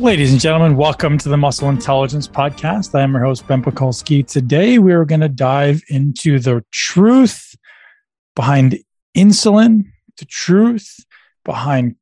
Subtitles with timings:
[0.00, 2.96] Ladies and gentlemen, welcome to the Muscle Intelligence Podcast.
[2.96, 4.24] I am your host, Ben Pakulski.
[4.24, 7.56] Today, we are going to dive into the truth
[8.36, 8.78] behind
[9.16, 9.86] insulin,
[10.18, 11.04] the truth
[11.44, 11.96] behind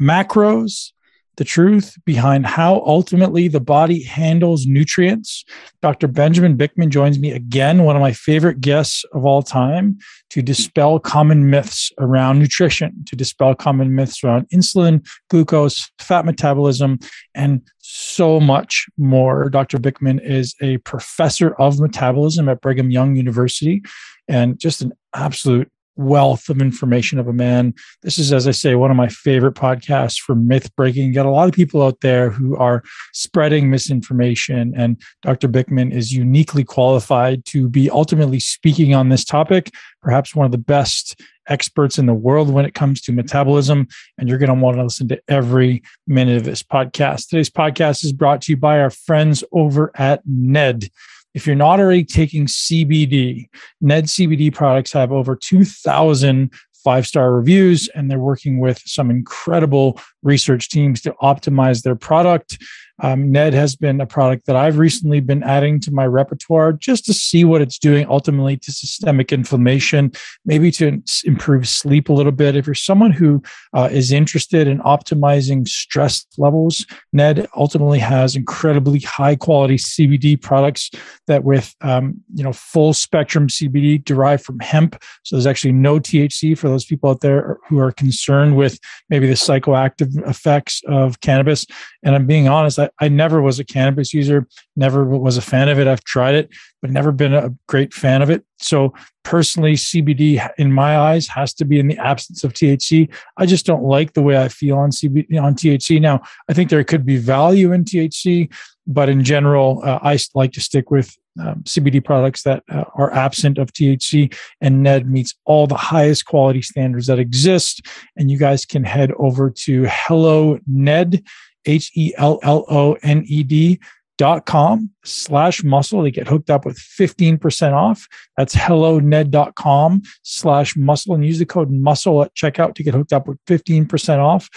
[0.00, 0.92] macros,
[1.38, 5.44] the truth behind how ultimately the body handles nutrients.
[5.82, 6.08] Dr.
[6.08, 9.98] Benjamin Bikman joins me again, one of my favorite guests of all time,
[10.30, 16.98] to dispel common myths around nutrition, to dispel common myths around insulin, glucose, fat metabolism,
[17.36, 19.48] and so much more.
[19.48, 19.78] Dr.
[19.78, 23.80] Bikman is a professor of metabolism at Brigham Young University
[24.26, 27.74] and just an absolute wealth of information of a man.
[28.02, 31.08] This is, as I say, one of my favorite podcasts for myth breaking.
[31.08, 35.48] You got a lot of people out there who are spreading misinformation, and Dr.
[35.48, 40.58] Bikman is uniquely qualified to be ultimately speaking on this topic, perhaps one of the
[40.58, 43.88] best experts in the world when it comes to metabolism.
[44.18, 47.28] And you're going to want to listen to every minute of this podcast.
[47.28, 50.90] Today's podcast is brought to you by our friends over at NED.
[51.34, 53.48] If you're not already taking CBD,
[53.80, 56.50] Ned CBD products have over 2,000
[56.84, 62.58] five star reviews, and they're working with some incredible research teams to optimize their product.
[63.00, 67.04] Um, Ned has been a product that I've recently been adding to my repertoire just
[67.06, 70.12] to see what it's doing ultimately to systemic inflammation,
[70.44, 72.56] maybe to improve sleep a little bit.
[72.56, 79.00] If you're someone who uh, is interested in optimizing stress levels, Ned ultimately has incredibly
[79.00, 80.90] high quality CBD products
[81.26, 85.00] that with um, you know full spectrum CBD derived from hemp.
[85.22, 88.78] So there's actually no THC for those people out there who are concerned with
[89.08, 91.66] maybe the psychoactive effects of cannabis.
[92.02, 95.78] And I'm being honest, I, never was a cannabis user, never was a fan of
[95.78, 95.86] it.
[95.86, 96.50] I've tried it,
[96.80, 98.44] but never been a great fan of it.
[98.58, 98.94] So
[99.24, 103.12] personally, CBD in my eyes has to be in the absence of THC.
[103.36, 106.00] I just don't like the way I feel on CBD on THC.
[106.00, 108.52] Now, I think there could be value in THC,
[108.86, 113.12] but in general, uh, I like to stick with um, CBD products that uh, are
[113.12, 117.86] absent of THC, and Ned meets all the highest quality standards that exist.
[118.16, 121.22] And you guys can head over to Hello Ned
[121.68, 123.78] H E L L O N E D
[124.18, 128.06] dot com slash muscle to get hooked up with 15% off.
[128.36, 133.28] That's helloned.com slash muscle and use the code muscle at checkout to get hooked up
[133.28, 134.48] with 15% off.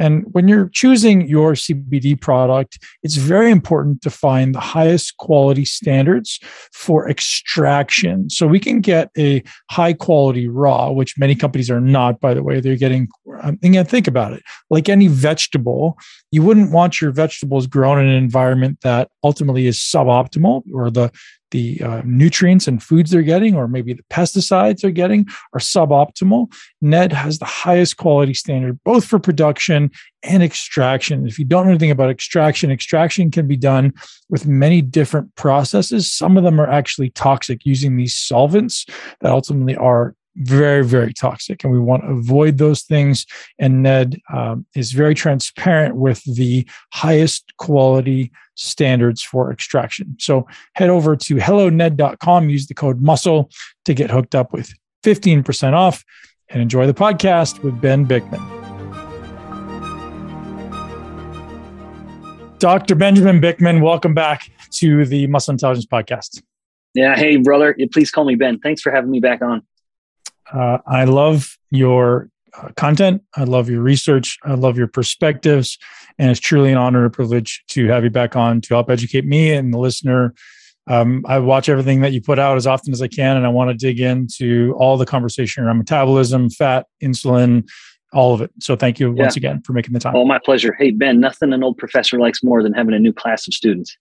[0.00, 5.66] And when you're choosing your CBD product, it's very important to find the highest quality
[5.66, 6.40] standards
[6.72, 8.30] for extraction.
[8.30, 12.42] So we can get a high quality raw, which many companies are not, by the
[12.42, 12.60] way.
[12.60, 13.08] They're getting,
[13.42, 14.42] um, again, think about it.
[14.70, 15.98] Like any vegetable,
[16.30, 21.12] you wouldn't want your vegetables grown in an environment that ultimately is suboptimal or the
[21.50, 26.52] the uh, nutrients and foods they're getting, or maybe the pesticides they're getting, are suboptimal.
[26.80, 29.90] Ned has the highest quality standard, both for production
[30.22, 31.26] and extraction.
[31.26, 33.92] If you don't know anything about extraction, extraction can be done
[34.28, 36.10] with many different processes.
[36.10, 38.86] Some of them are actually toxic using these solvents
[39.20, 43.26] that ultimately are very, very toxic, and we want to avoid those things.
[43.58, 50.16] And Ned um, is very transparent with the highest quality standards for extraction.
[50.18, 53.50] So head over to helloned.com, use the code MUSCLE
[53.84, 54.72] to get hooked up with
[55.04, 56.04] 15% off,
[56.48, 58.60] and enjoy the podcast with Ben Bikman.
[62.58, 62.94] Dr.
[62.94, 66.42] Benjamin Bikman, welcome back to the Muscle Intelligence Podcast.
[66.94, 67.16] Yeah.
[67.16, 67.74] Hey, brother.
[67.90, 68.58] Please call me Ben.
[68.58, 69.62] Thanks for having me back on.
[70.52, 73.22] Uh, I love your uh, content.
[73.36, 74.38] I love your research.
[74.44, 75.78] I love your perspectives.
[76.18, 78.90] And it's truly an honor and a privilege to have you back on to help
[78.90, 80.34] educate me and the listener.
[80.86, 83.48] Um, I watch everything that you put out as often as I can, and I
[83.48, 87.68] want to dig into all the conversation around metabolism, fat, insulin,
[88.12, 88.50] all of it.
[88.58, 89.22] So thank you yeah.
[89.22, 90.16] once again for making the time.
[90.16, 90.74] Oh, my pleasure.
[90.76, 93.96] Hey, Ben, nothing an old professor likes more than having a new class of students.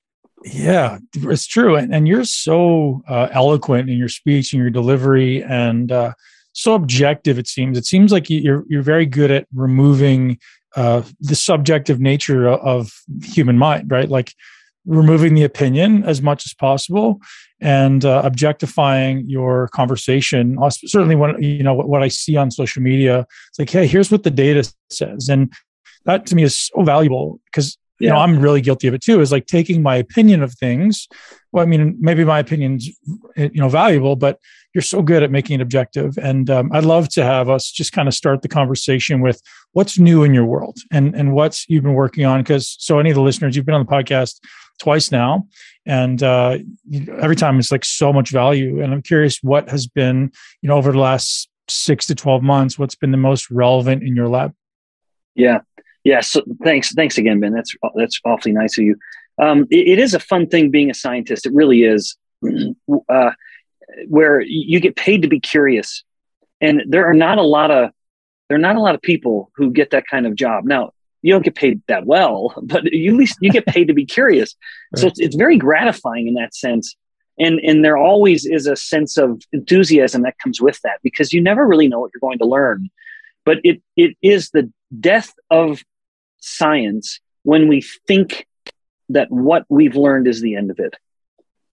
[0.46, 1.76] Yeah, it's true.
[1.76, 5.44] And, and you're so uh, eloquent in your speech and your delivery.
[5.44, 6.14] And uh,
[6.53, 7.78] so objective it seems.
[7.78, 10.40] It seems like you're you're very good at removing
[10.75, 12.91] uh, the subjective nature of
[13.23, 14.09] human mind right?
[14.09, 14.34] Like
[14.85, 17.19] removing the opinion as much as possible
[17.61, 20.57] and uh, objectifying your conversation.
[20.69, 24.11] Certainly when you know what, what i see on social media it's like hey here's
[24.11, 25.29] what the data says.
[25.29, 25.53] And
[26.05, 29.19] that to me is so valuable because you know i'm really guilty of it too
[29.22, 31.07] is like taking my opinion of things
[31.51, 32.87] well i mean maybe my opinion's
[33.35, 34.40] you know valuable but
[34.73, 37.91] you're so good at making it objective and um, i'd love to have us just
[37.91, 39.41] kind of start the conversation with
[39.73, 43.09] what's new in your world and and what's you've been working on because so any
[43.09, 44.40] of the listeners you've been on the podcast
[44.79, 45.46] twice now
[45.85, 46.57] and uh,
[47.17, 50.31] every time it's like so much value and i'm curious what has been
[50.61, 54.16] you know over the last six to 12 months what's been the most relevant in
[54.16, 54.53] your lab
[55.35, 55.59] yeah
[56.03, 56.22] Yeah.
[56.22, 57.53] So thanks, thanks again, Ben.
[57.53, 58.96] That's that's awfully nice of you.
[59.40, 61.46] Um, it, it is a fun thing being a scientist.
[61.46, 62.18] It really is,
[63.09, 63.32] uh,
[64.08, 66.03] where you get paid to be curious,
[66.62, 67.91] and there are not a lot of
[68.47, 70.66] there are not a lot of people who get that kind of job.
[70.66, 70.91] Now,
[71.22, 74.06] you don't get paid that well, but you, at least you get paid to be
[74.06, 74.56] curious.
[74.96, 76.96] So it's, it's very gratifying in that sense.
[77.38, 81.42] And, and there always is a sense of enthusiasm that comes with that because you
[81.42, 82.90] never really know what you're going to learn.
[83.46, 85.84] But it, it is the death of
[86.40, 88.47] science when we think
[89.09, 90.96] that what we've learned is the end of it.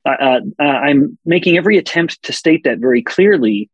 [0.04, 3.70] Uh, uh, I'm making every attempt to state that very clearly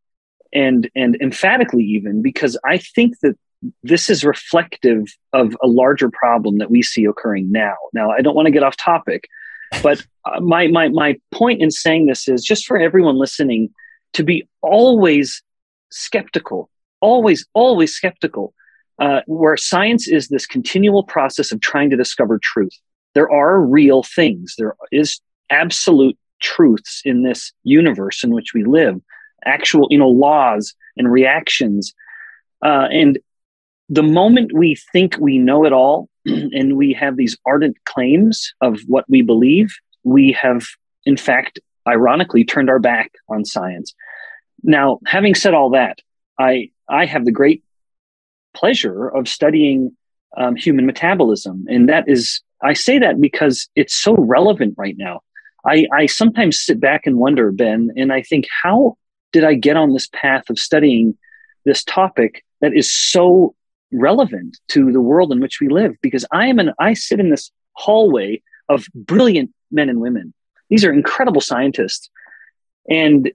[0.53, 3.37] and and emphatically even because I think that
[3.83, 7.75] this is reflective of a larger problem that we see occurring now.
[7.93, 9.29] Now, I don't want to get off topic,
[9.83, 13.71] but uh, my my my point in saying this is just for everyone listening
[14.15, 15.43] to be always
[15.91, 16.71] skeptical,
[17.01, 18.55] always always skeptical.
[18.99, 22.79] Uh, where science is this continual process of trying to discover truth.
[23.15, 24.55] There are real things.
[24.59, 25.21] There is
[25.51, 29.01] absolute truths in this universe in which we live
[29.45, 31.95] actual you know laws and reactions
[32.65, 33.19] uh, and
[33.89, 38.81] the moment we think we know it all and we have these ardent claims of
[38.87, 39.75] what we believe
[40.05, 40.67] we have
[41.05, 43.95] in fact ironically turned our back on science
[44.63, 45.99] now having said all that
[46.39, 47.63] i i have the great
[48.55, 49.97] pleasure of studying
[50.37, 55.21] um, human metabolism and that is i say that because it's so relevant right now
[55.65, 58.97] I, I sometimes sit back and wonder ben and i think how
[59.33, 61.17] did I get on this path of studying
[61.65, 63.55] this topic that is so
[63.93, 65.97] relevant to the world in which we live?
[66.01, 70.33] Because I am an I sit in this hallway of brilliant men and women.
[70.69, 72.11] These are incredible scientists.
[72.89, 73.33] And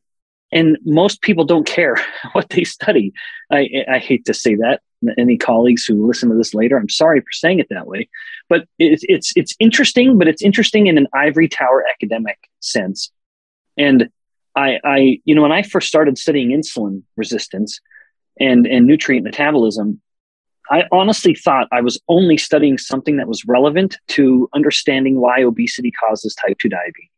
[0.51, 1.97] and most people don't care
[2.31, 3.11] what they study.
[3.51, 4.81] I, I hate to say that.
[5.17, 8.09] Any colleagues who listen to this later, I'm sorry for saying it that way,
[8.49, 10.17] but it's it's it's interesting.
[10.17, 13.11] But it's interesting in an ivory tower academic sense,
[13.77, 14.09] and
[14.57, 17.79] I, I, you know, when I first started studying insulin resistance
[18.39, 20.01] and, and nutrient metabolism,
[20.71, 25.91] I honestly thought I was only studying something that was relevant to understanding why obesity
[25.91, 27.09] causes type 2 diabetes.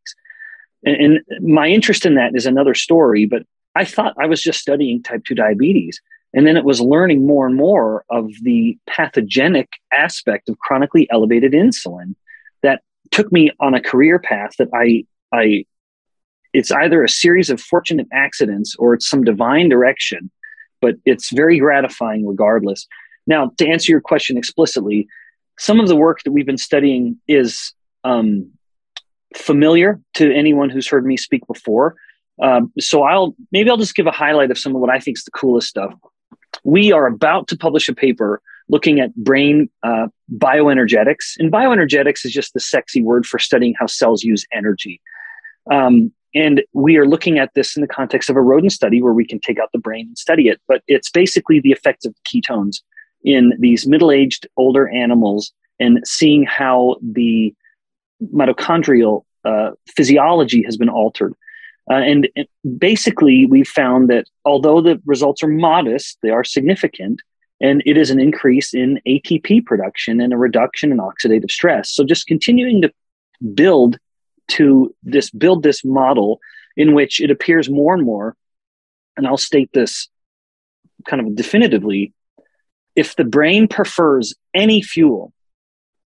[0.86, 3.44] And, and my interest in that is another story, but
[3.74, 6.02] I thought I was just studying type 2 diabetes.
[6.34, 11.54] And then it was learning more and more of the pathogenic aspect of chronically elevated
[11.54, 12.16] insulin
[12.62, 12.82] that
[13.12, 15.66] took me on a career path that I, I
[16.54, 20.32] it's either a series of fortunate accidents or it's some divine direction,
[20.82, 22.88] but it's very gratifying regardless.
[23.28, 25.08] Now, to answer your question explicitly,
[25.58, 27.74] some of the work that we've been studying is
[28.04, 28.52] um,
[29.36, 31.96] familiar to anyone who's heard me speak before.
[32.42, 35.18] Um, so I'll maybe I'll just give a highlight of some of what I think
[35.18, 35.94] is the coolest stuff.
[36.64, 40.08] We are about to publish a paper looking at brain uh,
[40.38, 45.02] bioenergetics, and bioenergetics is just the sexy word for studying how cells use energy.
[45.72, 49.14] Um, and we are looking at this in the context of a rodent study where
[49.14, 50.62] we can take out the brain and study it.
[50.68, 52.82] But it's basically the effects of ketones
[53.24, 57.54] in these middle aged older animals and seeing how the
[58.34, 61.34] mitochondrial uh, physiology has been altered.
[61.90, 62.48] Uh, and, and
[62.78, 67.22] basically, we found that although the results are modest, they are significant.
[67.62, 71.92] And it is an increase in ATP production and a reduction in oxidative stress.
[71.92, 72.92] So, just continuing to
[73.54, 73.98] build
[74.50, 76.40] to this build this model
[76.76, 78.36] in which it appears more and more
[79.16, 80.10] and i'll state this
[81.08, 82.14] kind of definitively
[82.96, 85.32] if the brain prefers any fuel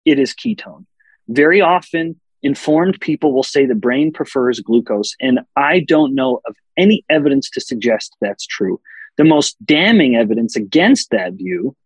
[0.05, 0.87] it is ketone
[1.29, 6.55] very often informed people will say the brain prefers glucose and i don't know of
[6.77, 8.81] any evidence to suggest that's true
[9.17, 11.77] the most damning evidence against that view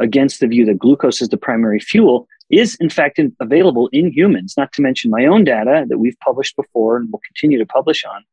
[0.00, 4.12] against the view that glucose is the primary fuel is in fact in, available in
[4.12, 7.66] humans, not to mention my own data that we've published before and will continue to
[7.66, 8.24] publish on.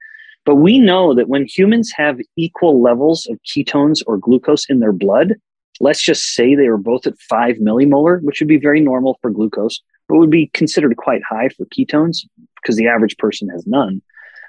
[0.46, 4.92] But we know that when humans have equal levels of ketones or glucose in their
[4.92, 5.36] blood,
[5.82, 9.32] let's just say they were both at five millimolar, which would be very normal for
[9.32, 12.20] glucose, but would be considered quite high for ketones
[12.62, 14.02] because the average person has none.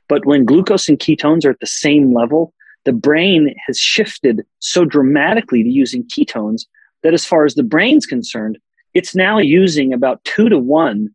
[0.09, 2.53] But when glucose and ketones are at the same level,
[2.85, 6.67] the brain has shifted so dramatically to using ketones
[7.03, 8.59] that as far as the brain's concerned,
[8.93, 11.15] it's now using about two to one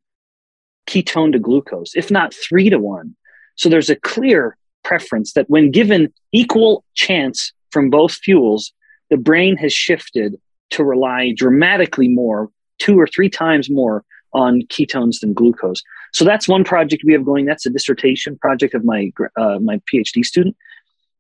[0.88, 3.16] ketone to glucose, if not three to one.
[3.56, 8.72] So there's a clear preference that when given equal chance from both fuels,
[9.10, 10.36] the brain has shifted
[10.72, 12.50] to rely dramatically more,
[12.80, 15.82] two or three times more on ketones than glucose.
[16.14, 17.46] So that's one project we have going.
[17.46, 20.56] That's a dissertation project of my uh, my PhD student.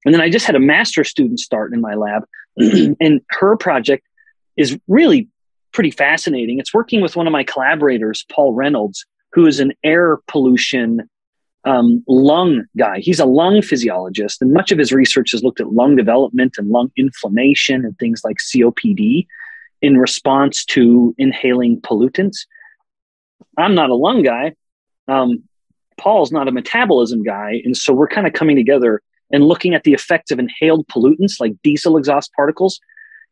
[0.05, 2.23] And then I just had a master student start in my lab,
[2.57, 4.05] and her project
[4.55, 5.29] is really
[5.71, 6.59] pretty fascinating.
[6.59, 11.09] It's working with one of my collaborators, Paul Reynolds, who is an air pollution
[11.67, 12.99] um, lung guy.
[12.99, 16.69] He's a lung physiologist, and much of his research has looked at lung development and
[16.69, 19.27] lung inflammation and things like COPD
[19.81, 22.37] in response to inhaling pollutants.
[23.57, 24.53] I'm not a lung guy.
[25.09, 25.43] Um,
[25.97, 27.61] Paul's not a metabolism guy.
[27.65, 31.39] And so we're kind of coming together and looking at the effects of inhaled pollutants
[31.39, 32.79] like diesel exhaust particles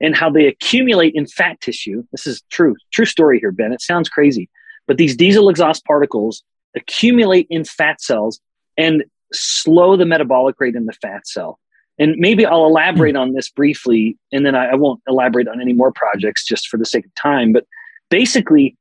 [0.02, 2.04] and how they accumulate in fat tissue.
[2.12, 3.72] This is true, true story here, Ben.
[3.72, 4.50] It sounds crazy,
[4.88, 6.44] but these diesel exhaust particles
[6.76, 8.40] accumulate in fat cells
[8.78, 9.04] and
[9.34, 11.60] slow the metabolic rate in the fat cell.
[11.98, 15.74] And maybe I'll elaborate on this briefly, and then I, I won't elaborate on any
[15.74, 17.54] more projects just for the sake of time.
[17.54, 17.66] But
[18.10, 18.76] basically,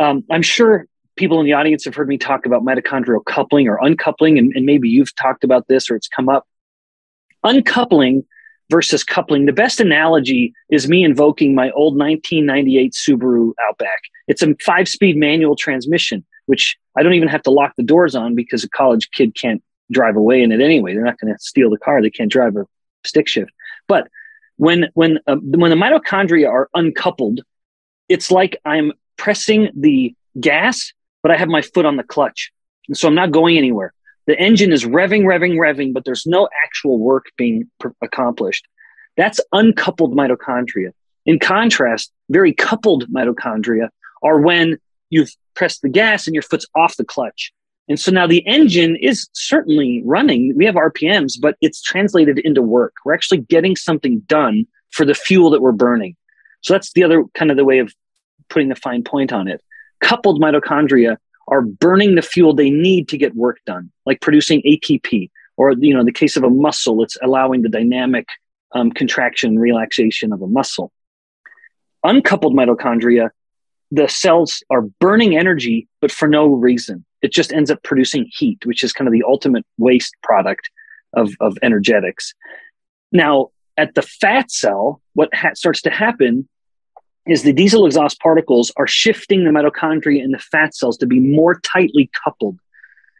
[0.00, 3.78] um, I'm sure people in the audience have heard me talk about mitochondrial coupling or
[3.82, 6.46] uncoupling, and, and maybe you've talked about this or it's come up.
[7.44, 8.24] Uncoupling
[8.70, 9.46] versus coupling.
[9.46, 14.00] The best analogy is me invoking my old 1998 Subaru Outback.
[14.28, 18.16] It's a five speed manual transmission, which I don't even have to lock the doors
[18.16, 20.92] on because a college kid can't drive away in it anyway.
[20.92, 22.02] They're not going to steal the car.
[22.02, 22.66] They can't drive a
[23.06, 23.52] stick shift.
[23.86, 24.08] But
[24.56, 27.42] when when uh, when the mitochondria are uncoupled,
[28.08, 30.92] it's like I'm pressing the gas,
[31.22, 32.50] but I have my foot on the clutch,
[32.88, 33.94] and so I'm not going anywhere.
[34.26, 38.66] The engine is revving, revving, revving, but there's no actual work being pr- accomplished.
[39.16, 40.90] That's uncoupled mitochondria.
[41.26, 43.88] In contrast, very coupled mitochondria
[44.20, 44.78] are when
[45.10, 47.52] you've pressed the gas and your foot's off the clutch.
[47.88, 50.54] And so now the engine is certainly running.
[50.56, 52.94] We have RPMs, but it's translated into work.
[53.04, 56.16] We're actually getting something done for the fuel that we're burning.
[56.62, 57.92] So that's the other kind of the way of
[58.48, 59.60] putting the fine point on it.
[60.00, 61.16] Coupled mitochondria
[61.48, 65.92] are burning the fuel they need to get work done, like producing ATP, or you
[65.92, 68.28] know, in the case of a muscle, it's allowing the dynamic
[68.72, 70.92] um, contraction relaxation of a muscle.
[72.04, 73.30] Uncoupled mitochondria,
[73.90, 77.04] the cells are burning energy, but for no reason.
[77.22, 80.70] It just ends up producing heat, which is kind of the ultimate waste product
[81.14, 82.32] of, of energetics.
[83.12, 86.48] Now, at the fat cell, what ha- starts to happen
[87.26, 91.20] is the diesel exhaust particles are shifting the mitochondria in the fat cells to be
[91.20, 92.58] more tightly coupled.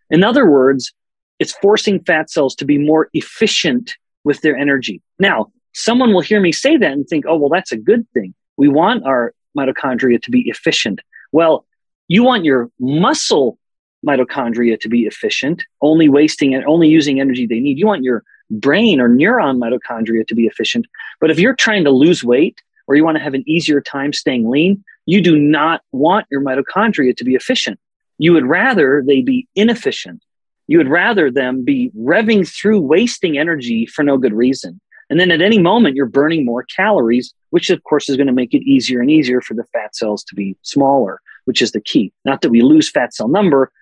[0.09, 0.93] In other words,
[1.39, 5.03] it's forcing fat cells to be more efficient with their energy.
[5.19, 8.35] Now, someone will hear me say that and think, oh, well, that's a good thing.
[8.57, 11.01] We want our mitochondria to be efficient.
[11.33, 11.65] Well,
[12.09, 13.59] you want your muscle
[14.07, 17.79] mitochondria to be efficient, only wasting and only using energy they need.
[17.79, 20.87] You want your brain or neuron mitochondria to be efficient.
[21.21, 24.13] But if you're trying to lose weight or you want to have an easier time
[24.13, 27.79] staying lean, you do not want your mitochondria to be efficient.
[28.19, 30.23] You would rather they be inefficient.
[30.67, 34.81] You would rather them be revving through wasting energy for no good reason.
[35.11, 38.33] And then at any moment, you're burning more calories, which of course is going to
[38.33, 41.81] make it easier and easier for the fat cells to be smaller, which is the
[41.81, 42.13] key.
[42.25, 43.73] Not that we lose fat cell number,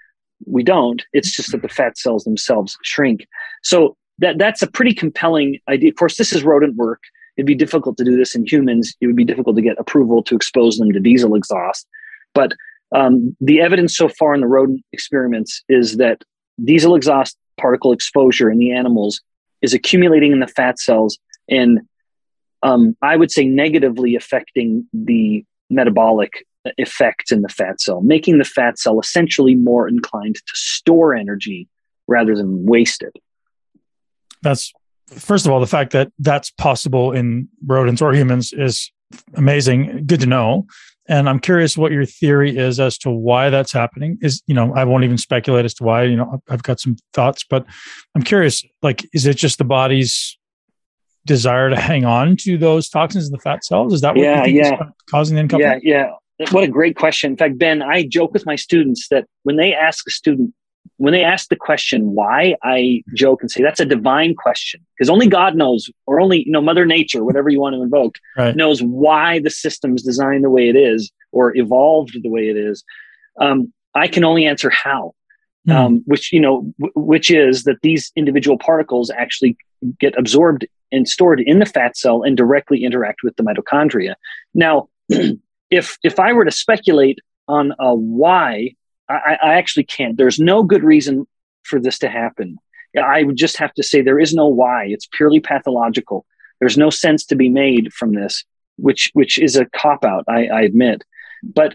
[0.47, 1.05] we don't.
[1.13, 3.27] It's just that the fat cells themselves shrink.
[3.63, 5.91] So that that's a pretty compelling idea.
[5.91, 7.03] Of course, this is rodent work.
[7.37, 8.95] It'd be difficult to do this in humans.
[9.01, 11.87] It would be difficult to get approval to expose them to diesel exhaust.
[12.35, 12.53] But
[12.95, 16.23] um, the evidence so far in the rodent experiments is that
[16.65, 19.21] diesel exhaust particle exposure in the animals
[19.63, 21.81] is accumulating in the fat cells and
[22.63, 26.45] um, I would say negatively affecting the metabolic
[26.77, 31.69] effects in the fat cell, making the fat cell essentially more inclined to store energy
[32.07, 33.17] rather than waste it.
[34.43, 34.73] That's
[35.07, 38.91] first of all, the fact that that's possible in rodents or humans is
[39.35, 40.05] amazing.
[40.07, 40.67] Good to know.
[41.09, 44.19] And I'm curious what your theory is as to why that's happening.
[44.21, 46.97] Is, you know, I won't even speculate as to why, you know, I've got some
[47.15, 47.65] thoughts, but
[48.15, 50.39] I'm curious, like, is it just the body's
[51.25, 53.95] desire to hang on to those toxins in the fat cells?
[53.95, 54.79] Is that what yeah, yeah.
[55.11, 55.81] causing the uncoupling?
[55.83, 56.47] Yeah, yeah.
[56.51, 57.33] What a great question.
[57.33, 60.55] In fact, Ben, I joke with my students that when they ask a student,
[60.99, 65.09] when they ask the question why, I joke and say that's a divine question because
[65.09, 68.55] only God knows, or only you know Mother Nature, whatever you want to invoke, right.
[68.55, 72.85] knows why the system's designed the way it is or evolved the way it is.
[73.41, 75.15] Um, I can only answer how,
[75.69, 75.73] mm.
[75.73, 79.57] um, which you know, w- which is that these individual particles actually
[80.01, 84.15] get absorbed and stored in the fat cell and directly interact with the mitochondria.
[84.53, 84.89] Now,
[85.71, 88.75] if if I were to speculate on a why
[89.09, 90.17] I, I actually can't.
[90.17, 91.27] There's no good reason
[91.65, 92.59] for this to happen.
[93.01, 94.87] I would just have to say there is no why.
[94.87, 96.25] It's purely pathological.
[96.61, 98.45] There's no sense to be made from this,
[98.77, 100.25] which which is a cop out.
[100.29, 101.05] I, I admit,
[101.43, 101.75] but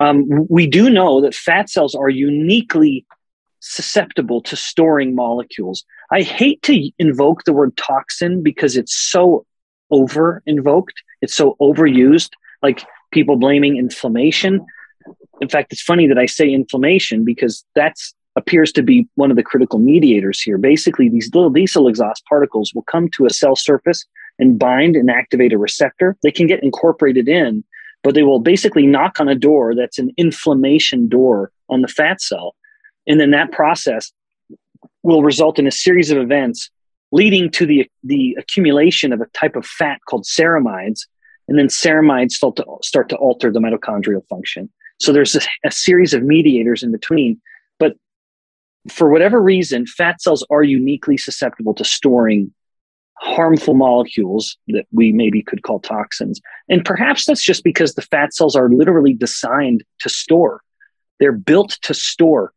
[0.00, 3.06] um, we do know that fat cells are uniquely
[3.60, 5.84] susceptible to storing molecules.
[6.10, 9.46] I hate to invoke the word toxin because it's so
[9.90, 11.02] over invoked.
[11.22, 12.30] It's so overused.
[12.62, 14.66] Like people blaming inflammation.
[15.40, 19.36] In fact, it's funny that I say inflammation because that's appears to be one of
[19.36, 20.58] the critical mediators here.
[20.58, 24.04] Basically, these little diesel exhaust particles will come to a cell surface
[24.38, 26.16] and bind and activate a receptor.
[26.22, 27.64] They can get incorporated in,
[28.02, 32.20] but they will basically knock on a door that's an inflammation door on the fat
[32.20, 32.54] cell.
[33.06, 34.12] And then that process
[35.02, 36.70] will result in a series of events
[37.12, 41.06] leading to the, the accumulation of a type of fat called ceramides.
[41.48, 44.68] And then ceramides start to, start to alter the mitochondrial function.
[44.98, 47.40] So there's a, a series of mediators in between.
[47.78, 47.96] But
[48.88, 52.52] for whatever reason, fat cells are uniquely susceptible to storing
[53.18, 56.40] harmful molecules that we maybe could call toxins.
[56.68, 60.62] And perhaps that's just because the fat cells are literally designed to store.
[61.18, 62.52] They're built to store.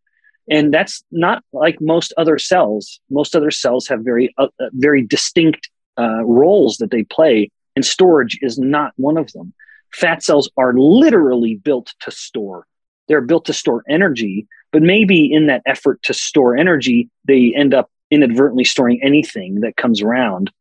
[0.50, 3.00] And that's not like most other cells.
[3.10, 7.86] Most other cells have very, uh, uh very distinct uh, roles that they play, and
[7.86, 9.54] storage is not one of them.
[9.94, 12.66] Fat cells are literally built to store.
[13.08, 17.74] They're built to store energy, but maybe in that effort to store energy, they end
[17.74, 20.52] up inadvertently storing anything that comes around,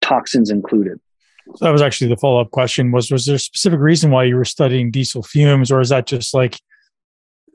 [0.00, 1.00] toxins included.
[1.56, 4.24] So that was actually the follow up question: was was there a specific reason why
[4.24, 6.58] you were studying diesel fumes, or is that just like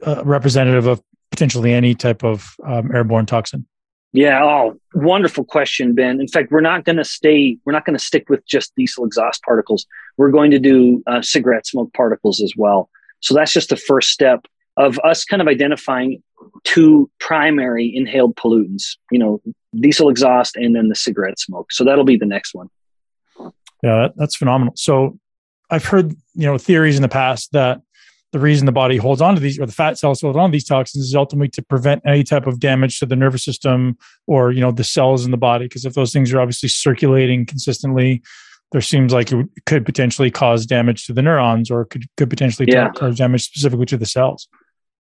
[0.05, 3.65] uh, representative of potentially any type of um, airborne toxin?
[4.11, 4.43] Yeah.
[4.43, 6.19] Oh, wonderful question, Ben.
[6.19, 7.57] In fact, we're not going to stay.
[7.65, 9.85] We're not going to stick with just diesel exhaust particles.
[10.17, 12.89] We're going to do uh, cigarette smoke particles as well.
[13.19, 14.45] So that's just the first step
[14.77, 16.23] of us kind of identifying
[16.63, 18.97] two primary inhaled pollutants.
[19.11, 19.41] You know,
[19.79, 21.71] diesel exhaust and then the cigarette smoke.
[21.71, 22.69] So that'll be the next one.
[23.83, 24.73] Yeah, that, that's phenomenal.
[24.75, 25.19] So
[25.69, 27.81] I've heard you know theories in the past that
[28.31, 30.51] the reason the body holds on to these or the fat cells hold on to
[30.51, 34.51] these toxins is ultimately to prevent any type of damage to the nervous system or
[34.51, 38.21] you know the cells in the body because if those things are obviously circulating consistently
[38.71, 42.67] there seems like it could potentially cause damage to the neurons or could, could potentially
[42.71, 42.91] yeah.
[42.91, 44.47] cause damage specifically to the cells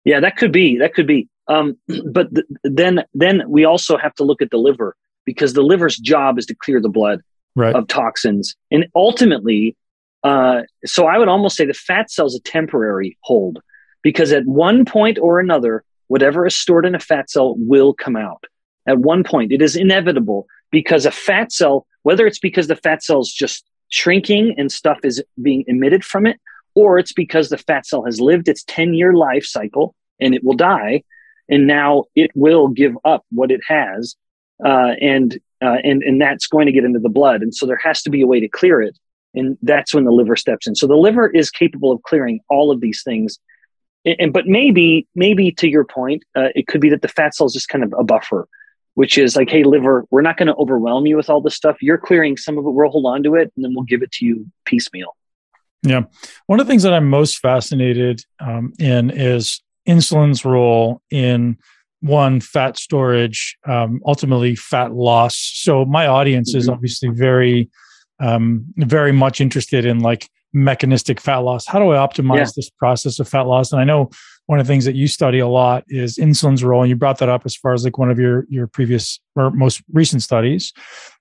[0.04, 1.76] yeah that could be that could be um,
[2.12, 5.98] but th- then then we also have to look at the liver because the liver's
[5.98, 7.20] job is to clear the blood
[7.54, 7.74] right.
[7.74, 9.76] of toxins and ultimately
[10.22, 13.62] uh, so I would almost say the fat cell is a temporary hold
[14.02, 18.16] because at one point or another, whatever is stored in a fat cell will come
[18.16, 18.44] out.
[18.86, 23.02] At one point, it is inevitable because a fat cell, whether it's because the fat
[23.02, 26.40] cell is just shrinking and stuff is being emitted from it,
[26.74, 30.44] or it's because the fat cell has lived its 10 year life cycle and it
[30.44, 31.02] will die.
[31.48, 34.14] And now it will give up what it has.
[34.64, 37.42] Uh, and, uh, and, and that's going to get into the blood.
[37.42, 38.96] And so there has to be a way to clear it
[39.34, 40.74] and that's when the liver steps in.
[40.74, 43.38] So the liver is capable of clearing all of these things.
[44.04, 47.46] And but maybe maybe to your point uh, it could be that the fat cell
[47.46, 48.48] is just kind of a buffer
[48.94, 51.76] which is like hey liver we're not going to overwhelm you with all this stuff.
[51.82, 52.70] You're clearing some of it.
[52.70, 55.16] We'll hold on to it and then we'll give it to you piecemeal.
[55.82, 56.02] Yeah.
[56.46, 61.58] One of the things that i'm most fascinated um, in is insulin's role in
[62.00, 65.36] one fat storage um, ultimately fat loss.
[65.36, 66.58] So my audience mm-hmm.
[66.58, 67.70] is obviously very
[68.20, 71.66] um, very much interested in like mechanistic fat loss.
[71.66, 72.50] How do I optimize yeah.
[72.56, 73.72] this process of fat loss?
[73.72, 74.10] And I know
[74.46, 77.18] one of the things that you study a lot is insulin's role, and you brought
[77.18, 80.72] that up as far as like one of your your previous or most recent studies.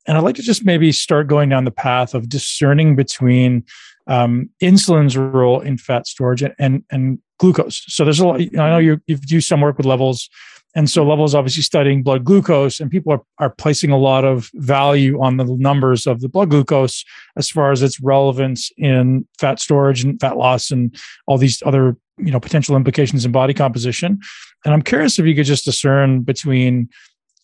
[0.07, 3.63] And I'd like to just maybe start going down the path of discerning between
[4.07, 7.83] um, insulin's role in fat storage and, and, and glucose.
[7.87, 8.41] So there's a lot.
[8.41, 10.27] I know you you've used some work with levels
[10.75, 14.49] and so Levels obviously studying blood glucose, and people are, are placing a lot of
[14.53, 17.03] value on the numbers of the blood glucose
[17.37, 21.97] as far as its relevance in fat storage and fat loss and all these other
[22.17, 24.19] you know potential implications in body composition.
[24.63, 26.89] And I'm curious if you could just discern between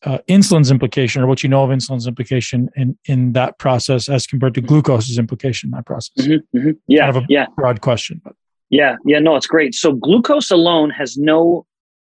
[0.04, 4.28] uh, insulin's implication or what you know of insulin's implication in in that process as
[4.28, 6.28] compared to glucose's implication in that process.
[6.28, 6.72] Mm-hmm, mm-hmm.
[6.88, 7.48] Yeah, kind of a yeah.
[7.56, 8.36] broad question, but
[8.70, 9.74] yeah, yeah, no, it's great.
[9.74, 11.66] So glucose alone has no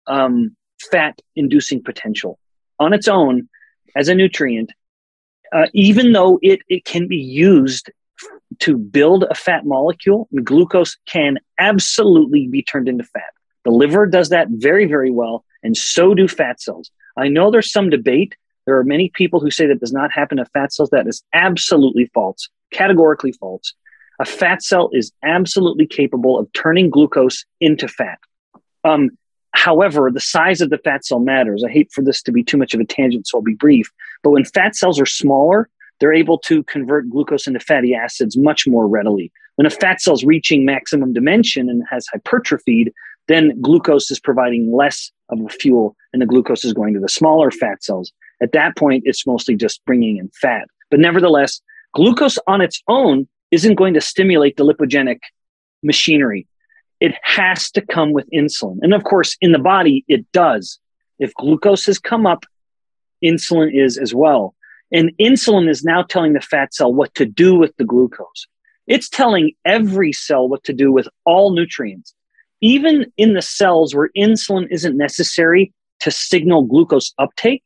[0.07, 0.57] um,
[0.90, 2.38] fat inducing potential
[2.78, 3.48] on its own
[3.96, 4.72] as a nutrient,
[5.52, 7.90] uh, even though it, it can be used
[8.60, 13.32] to build a fat molecule, glucose can absolutely be turned into fat.
[13.64, 16.90] The liver does that very, very well, and so do fat cells.
[17.16, 18.36] I know there's some debate.
[18.66, 20.90] There are many people who say that does not happen to fat cells.
[20.90, 23.74] That is absolutely false, categorically false.
[24.20, 28.18] A fat cell is absolutely capable of turning glucose into fat.
[28.84, 29.10] Um,
[29.54, 31.64] However, the size of the fat cell matters.
[31.64, 33.90] I hate for this to be too much of a tangent, so I'll be brief.
[34.22, 35.68] But when fat cells are smaller,
[36.00, 39.32] they're able to convert glucose into fatty acids much more readily.
[39.54, 42.92] When a fat cell is reaching maximum dimension and has hypertrophied,
[43.28, 47.08] then glucose is providing less of a fuel and the glucose is going to the
[47.08, 48.12] smaller fat cells.
[48.42, 50.66] At that point, it's mostly just bringing in fat.
[50.90, 51.60] But nevertheless,
[51.94, 55.20] glucose on its own isn't going to stimulate the lipogenic
[55.82, 56.46] machinery.
[57.04, 58.78] It has to come with insulin.
[58.80, 60.78] And of course, in the body, it does.
[61.18, 62.46] If glucose has come up,
[63.22, 64.54] insulin is as well.
[64.90, 68.46] And insulin is now telling the fat cell what to do with the glucose.
[68.86, 72.14] It's telling every cell what to do with all nutrients.
[72.62, 77.64] Even in the cells where insulin isn't necessary to signal glucose uptake,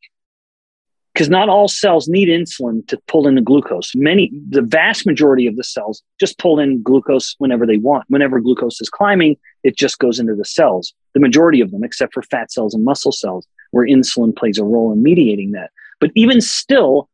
[1.13, 3.91] because not all cells need insulin to pull in the glucose.
[3.95, 8.05] Many, the vast majority of the cells just pull in glucose whenever they want.
[8.09, 10.93] Whenever glucose is climbing, it just goes into the cells.
[11.13, 14.63] The majority of them, except for fat cells and muscle cells, where insulin plays a
[14.63, 15.71] role in mediating that.
[15.99, 17.09] But even still,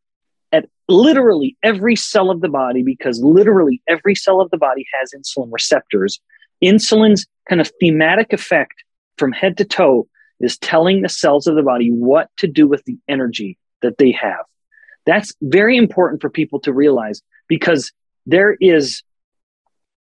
[0.52, 5.12] at literally every cell of the body, because literally every cell of the body has
[5.16, 6.20] insulin receptors,
[6.64, 8.84] insulin's kind of thematic effect
[9.18, 10.08] from head to toe
[10.42, 14.12] is telling the cells of the body what to do with the energy that they
[14.12, 14.46] have.
[15.06, 17.92] That's very important for people to realize because
[18.26, 19.04] there is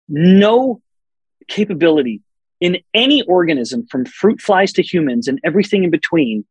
[0.08, 0.80] no
[1.48, 2.22] capability
[2.60, 6.44] in any organism from fruit flies to humans and everything in between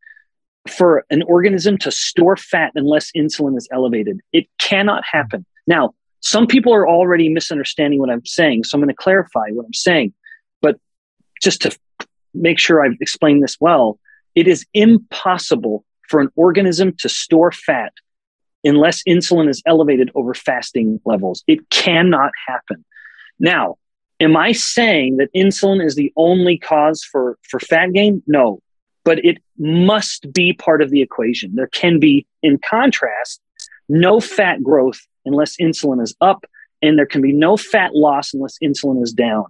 [0.67, 4.19] for an organism to store fat unless insulin is elevated.
[4.33, 5.45] It cannot happen.
[5.67, 9.65] Now, some people are already misunderstanding what I'm saying, so I'm going to clarify what
[9.65, 10.13] I'm saying.
[10.61, 10.77] But
[11.41, 11.77] just to
[12.33, 13.99] make sure I've explained this well,
[14.35, 17.93] it is impossible for an organism to store fat
[18.63, 21.43] unless insulin is elevated over fasting levels.
[21.47, 22.83] It cannot happen.
[23.39, 23.77] Now,
[24.19, 28.21] am I saying that insulin is the only cause for, for fat gain?
[28.27, 28.61] No,
[29.05, 31.55] but it must be part of the equation.
[31.55, 33.41] There can be, in contrast,
[33.87, 36.45] no fat growth unless insulin is up,
[36.81, 39.45] and there can be no fat loss unless insulin is down.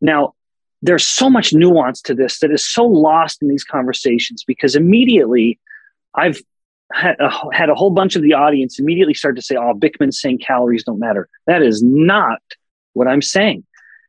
[0.00, 0.34] Now,
[0.82, 5.58] there's so much nuance to this that is so lost in these conversations because immediately
[6.14, 6.40] I've
[6.92, 10.20] had a, had a whole bunch of the audience immediately start to say, "Oh, Bikman's
[10.20, 12.42] saying calories don't matter." That is not
[12.92, 13.64] what I'm saying.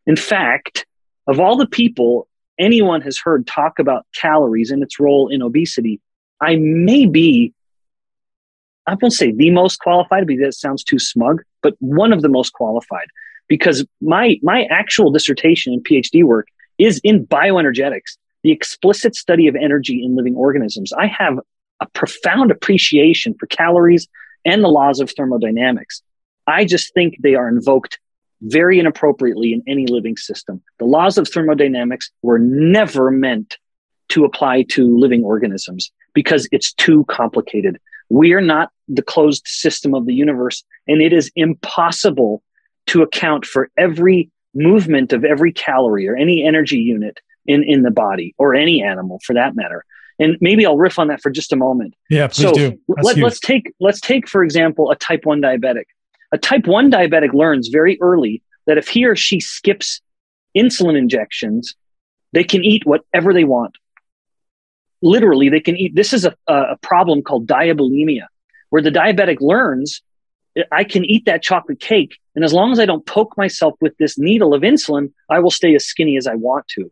[0.05, 0.85] In fact,
[1.27, 5.99] of all the people anyone has heard talk about calories and its role in obesity,
[6.41, 7.53] I may be,
[8.87, 12.29] I won't say the most qualified because that sounds too smug, but one of the
[12.29, 13.07] most qualified
[13.47, 19.55] because my, my actual dissertation and PhD work is in bioenergetics, the explicit study of
[19.55, 20.91] energy in living organisms.
[20.93, 21.39] I have
[21.79, 24.07] a profound appreciation for calories
[24.45, 26.01] and the laws of thermodynamics.
[26.47, 27.99] I just think they are invoked
[28.41, 30.61] very inappropriately in any living system.
[30.79, 33.57] The laws of thermodynamics were never meant
[34.09, 37.79] to apply to living organisms because it's too complicated.
[38.09, 42.43] We are not the closed system of the universe, and it is impossible
[42.87, 47.91] to account for every movement of every calorie or any energy unit in, in the
[47.91, 49.83] body or any animal for that matter.
[50.17, 51.93] And maybe I'll riff on that for just a moment.
[52.09, 52.79] Yeah, please so do.
[52.87, 55.85] Let, us take let's take for example a type one diabetic.
[56.31, 60.01] A type 1 diabetic learns very early that if he or she skips
[60.57, 61.75] insulin injections,
[62.33, 63.77] they can eat whatever they want.
[65.01, 65.95] Literally, they can eat.
[65.95, 68.25] This is a, a problem called diabulimia,
[68.69, 70.01] where the diabetic learns
[70.71, 72.17] I can eat that chocolate cake.
[72.35, 75.51] And as long as I don't poke myself with this needle of insulin, I will
[75.51, 76.91] stay as skinny as I want to.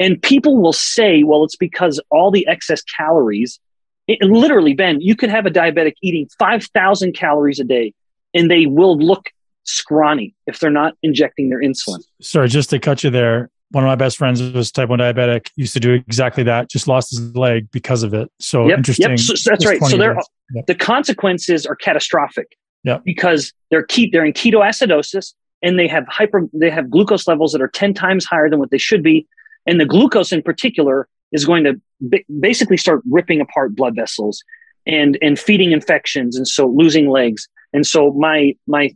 [0.00, 3.60] And people will say, well, it's because all the excess calories.
[4.08, 7.92] It, literally, Ben, you could have a diabetic eating 5,000 calories a day
[8.34, 9.30] and they will look
[9.64, 12.00] scrawny if they're not injecting their insulin.
[12.20, 13.50] Sorry, just to cut you there.
[13.72, 16.88] One of my best friends was type 1 diabetic, used to do exactly that, just
[16.88, 18.28] lost his leg because of it.
[18.40, 19.10] So yep, interesting.
[19.10, 19.18] Yep.
[19.20, 19.80] So, that's right.
[19.84, 20.16] So they're,
[20.54, 20.66] yep.
[20.66, 23.02] the consequences are catastrophic yep.
[23.04, 27.62] because they're, ke- they're in ketoacidosis and they have hyper, they have glucose levels that
[27.62, 29.28] are 10 times higher than what they should be.
[29.66, 34.42] And the glucose in particular is going to b- basically start ripping apart blood vessels
[34.86, 36.36] and, and feeding infections.
[36.36, 38.90] And so losing legs and so my my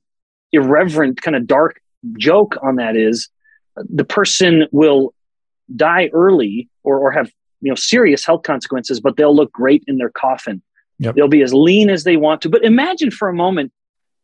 [0.52, 1.80] irreverent kind of dark
[2.18, 3.28] joke on that is
[3.76, 5.14] uh, the person will
[5.74, 9.98] die early or, or have you know serious health consequences, but they'll look great in
[9.98, 10.62] their coffin.
[10.98, 11.16] Yep.
[11.16, 12.48] They'll be as lean as they want to.
[12.48, 13.72] But imagine for a moment,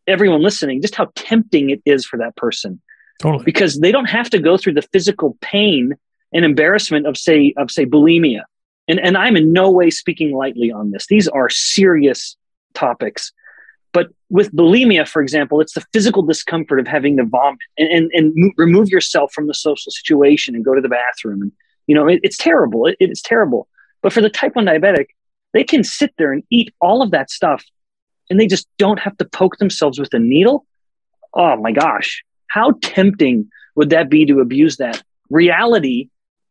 [0.07, 2.81] everyone listening, just how tempting it is for that person.
[3.18, 3.44] Totally.
[3.44, 5.94] Because they don't have to go through the physical pain
[6.33, 8.43] and embarrassment of say of say bulimia.
[8.88, 11.07] And and I'm in no way speaking lightly on this.
[11.07, 12.37] These are serious
[12.75, 13.33] topics.
[13.93, 18.11] But with bulimia, for example, it's the physical discomfort of having to vomit and, and,
[18.12, 21.43] and remove yourself from the social situation and go to the bathroom.
[21.43, 21.53] And,
[21.88, 22.87] you know, it, it's terrible.
[22.87, 23.66] It, it's terrible.
[24.01, 25.07] But for the type 1 diabetic,
[25.53, 27.64] they can sit there and eat all of that stuff
[28.31, 30.64] and they just don't have to poke themselves with a needle.
[31.35, 32.25] Oh my gosh.
[32.47, 36.09] How tempting would that be to abuse that reality,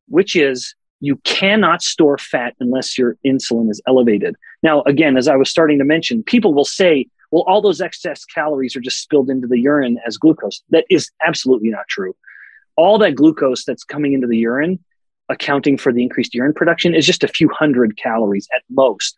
[0.09, 4.35] which is you cannot store fat unless your insulin is elevated.
[4.61, 8.25] Now, again, as I was starting to mention, people will say, well, all those excess
[8.25, 10.61] calories are just spilled into the urine as glucose.
[10.71, 12.13] That is absolutely not true.
[12.79, 14.79] all that glucose that's coming into the urine,
[15.27, 19.17] accounting for the increased urine production, is just a few hundred calories at most.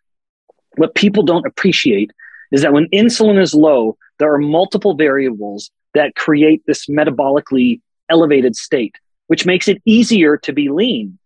[0.76, 2.10] What people don't appreciate
[2.50, 8.56] is that when insulin is low, there are multiple variables that create this metabolically elevated
[8.56, 8.96] state,
[9.32, 11.18] which makes it easier to be lean.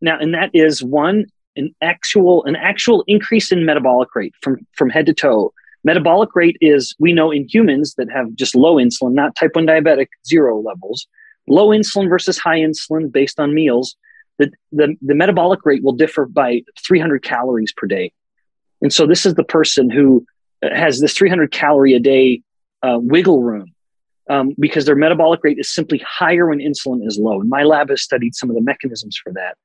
[0.00, 4.90] Now, and that is one, an actual, an actual increase in metabolic rate from, from
[4.90, 5.52] head to toe.
[5.84, 9.64] Metabolic rate is, we know in humans that have just low insulin, not type 1
[9.64, 11.06] diabetic, zero levels,
[11.46, 13.94] low insulin versus high insulin based on meals,
[14.40, 18.12] the, the, the metabolic rate will differ by 300 calories per day.
[18.82, 20.26] And so this is the person who
[20.62, 22.42] has this 300 calorie a day
[22.82, 23.72] uh, wiggle room
[24.28, 27.40] um, because their metabolic rate is simply higher when insulin is low.
[27.40, 29.56] And my lab has studied some of the mechanisms for that.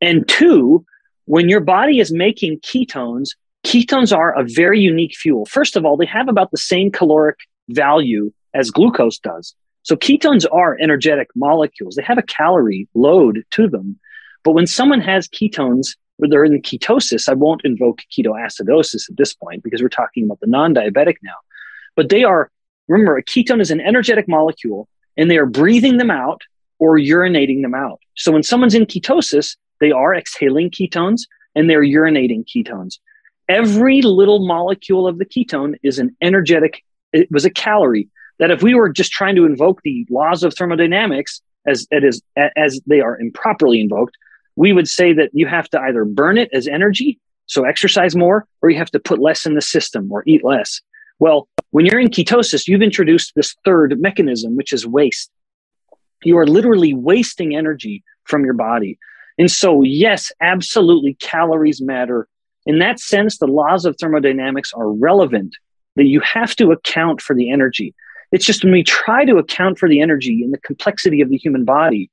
[0.00, 0.84] And two,
[1.26, 3.30] when your body is making ketones,
[3.64, 5.46] ketones are a very unique fuel.
[5.46, 9.54] First of all, they have about the same caloric value as glucose does.
[9.84, 11.94] So ketones are energetic molecules.
[11.94, 13.98] They have a calorie load to them.
[14.44, 19.34] But when someone has ketones, where they're in ketosis, I won't invoke ketoacidosis at this
[19.34, 21.34] point because we're talking about the non diabetic now.
[21.96, 22.50] But they are,
[22.88, 26.42] remember, a ketone is an energetic molecule and they are breathing them out
[26.78, 28.00] or urinating them out.
[28.16, 31.22] So when someone's in ketosis, they are exhaling ketones
[31.54, 32.98] and they're urinating ketones.
[33.48, 38.62] Every little molecule of the ketone is an energetic, it was a calorie that if
[38.62, 42.22] we were just trying to invoke the laws of thermodynamics as it is
[42.56, 44.16] as they are improperly invoked,
[44.56, 48.46] we would say that you have to either burn it as energy, so exercise more,
[48.60, 50.80] or you have to put less in the system or eat less.
[51.22, 55.30] Well, when you're in ketosis, you've introduced this third mechanism, which is waste.
[56.24, 58.98] You are literally wasting energy from your body.
[59.38, 62.26] And so, yes, absolutely, calories matter.
[62.66, 65.54] In that sense, the laws of thermodynamics are relevant,
[65.94, 67.94] that you have to account for the energy.
[68.32, 71.38] It's just when we try to account for the energy and the complexity of the
[71.38, 72.10] human body,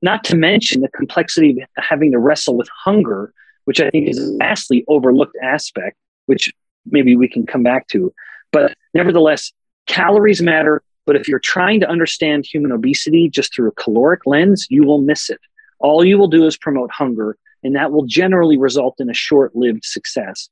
[0.00, 4.20] not to mention the complexity of having to wrestle with hunger, which I think is
[4.20, 6.52] a vastly overlooked aspect, which
[6.86, 8.14] maybe we can come back to.
[8.54, 9.52] But nevertheless,
[9.86, 10.82] calories matter.
[11.06, 15.00] But if you're trying to understand human obesity just through a caloric lens, you will
[15.00, 15.40] miss it.
[15.80, 19.56] All you will do is promote hunger, and that will generally result in a short
[19.56, 20.48] lived success.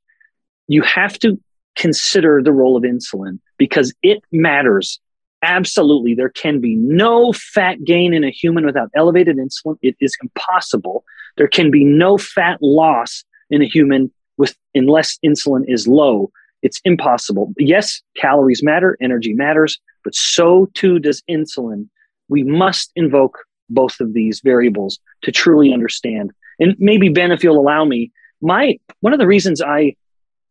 [0.66, 1.40] You have to
[1.76, 5.00] consider the role of insulin because it matters
[5.42, 6.14] Absolutely.
[6.14, 9.76] There can be no fat gain in a human without elevated insulin.
[9.82, 11.04] It is impossible.
[11.36, 16.30] There can be no fat loss in a human with unless insulin is low.
[16.62, 17.52] It's impossible.
[17.58, 21.88] Yes, calories matter, energy matters, but so too does insulin.
[22.28, 26.32] We must invoke both of these variables to truly understand.
[26.58, 29.96] And maybe Ben, if you'll allow me, my one of the reasons I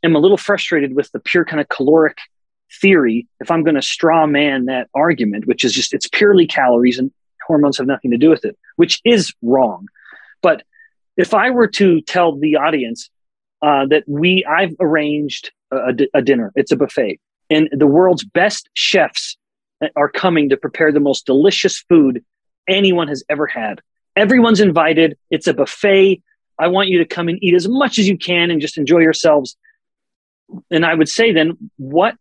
[0.04, 2.18] am a little frustrated with the pure kind of caloric
[2.80, 6.98] theory, if I'm going to straw man that argument, which is just it's purely calories
[6.98, 7.12] and
[7.46, 9.88] hormones have nothing to do with it, which is wrong.
[10.42, 10.64] But
[11.18, 13.10] if I were to tell the audience
[13.62, 18.70] uh, that we I've arranged a, a dinner, it's a buffet, and the world's best
[18.74, 19.38] chefs
[19.96, 22.24] are coming to prepare the most delicious food
[22.68, 23.82] anyone has ever had.
[24.16, 25.18] Everyone's invited.
[25.30, 26.22] It's a buffet.
[26.60, 29.00] I want you to come and eat as much as you can and just enjoy
[29.00, 29.58] yourselves.
[30.70, 32.16] And I would say then, what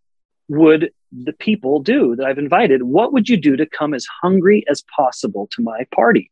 [0.49, 2.85] would the people do that I've invited?
[2.85, 6.31] What would you do to come as hungry as possible to my party?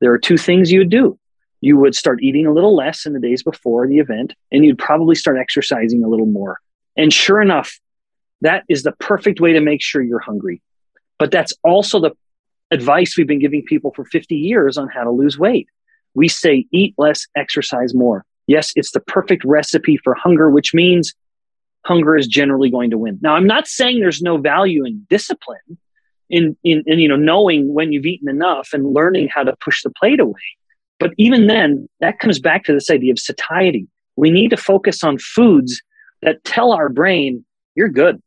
[0.00, 1.18] There are two things you would do.
[1.62, 4.78] You would start eating a little less in the days before the event, and you'd
[4.78, 6.58] probably start exercising a little more.
[6.96, 7.80] And sure enough,
[8.42, 10.60] that is the perfect way to make sure you're hungry.
[11.18, 12.10] But that's also the
[12.72, 15.68] advice we've been giving people for 50 years on how to lose weight.
[16.14, 18.24] We say eat less, exercise more.
[18.48, 21.14] Yes, it's the perfect recipe for hunger, which means
[21.84, 23.18] hunger is generally going to win.
[23.22, 25.78] Now, I'm not saying there's no value in discipline,
[26.28, 29.82] in, in, in you know knowing when you've eaten enough and learning how to push
[29.82, 30.40] the plate away.
[31.02, 33.88] But even then, that comes back to this idea of satiety.
[34.14, 35.82] We need to focus on foods
[36.22, 38.22] that tell our brain, you're good.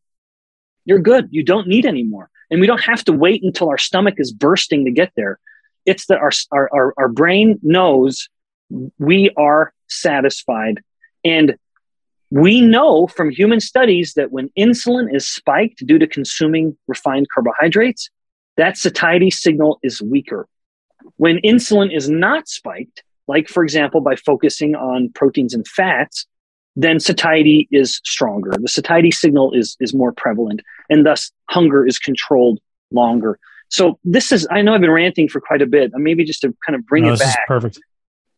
[0.84, 1.30] You're good.
[1.32, 2.30] You don't need any more.
[2.52, 5.40] And we don't have to wait until our stomach is bursting to get there.
[5.86, 8.28] It's that our, our, our, brain knows
[9.00, 10.84] we are satisfied.
[11.24, 11.56] And
[12.30, 18.10] we know from human studies that when insulin is spiked due to consuming refined carbohydrates,
[18.58, 20.46] that satiety signal is weaker.
[21.18, 26.26] When insulin is not spiked, like for example, by focusing on proteins and fats,
[26.76, 28.52] then satiety is stronger.
[28.60, 32.60] The satiety signal is, is more prevalent, and thus hunger is controlled
[32.92, 33.40] longer.
[33.70, 35.92] So this is, I know I've been ranting for quite a bit.
[35.96, 37.48] Maybe just to kind of bring no, it back.
[37.48, 37.80] perfect.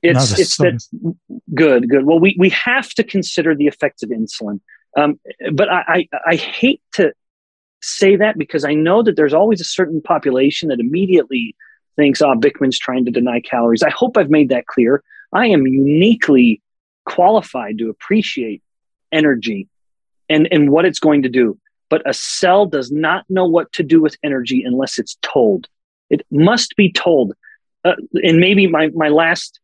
[0.04, 1.16] It's no, it's that
[1.54, 2.06] good, good.
[2.06, 4.60] Well, we we have to consider the effects of insulin,
[4.96, 5.20] um,
[5.54, 7.14] but I, I I hate to
[7.82, 11.56] say that because I know that there's always a certain population that immediately
[11.98, 13.84] thinks, oh, Bikman's trying to deny calories.
[13.84, 15.04] I hope I've made that clear.
[15.34, 16.62] I am uniquely
[17.06, 18.64] qualified to appreciate
[19.12, 19.68] energy
[20.30, 21.60] and, and what it's going to do.
[21.90, 25.68] But a cell does not know what to do with energy unless it's told.
[26.10, 27.34] It must be told.
[27.84, 29.60] Uh, and maybe my, my last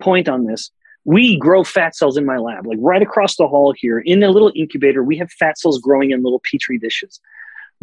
[0.00, 0.70] point on this
[1.04, 4.30] we grow fat cells in my lab, like right across the hall here in a
[4.30, 5.02] little incubator.
[5.02, 7.20] We have fat cells growing in little petri dishes.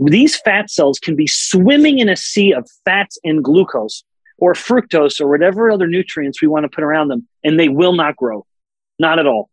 [0.05, 4.03] These fat cells can be swimming in a sea of fats and glucose
[4.37, 7.93] or fructose or whatever other nutrients we want to put around them, and they will
[7.93, 8.45] not grow.
[8.97, 9.49] Not at all.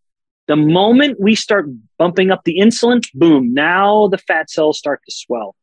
[0.47, 1.67] The moment we start
[1.99, 5.57] bumping up the insulin, boom, now the fat cells start to swell.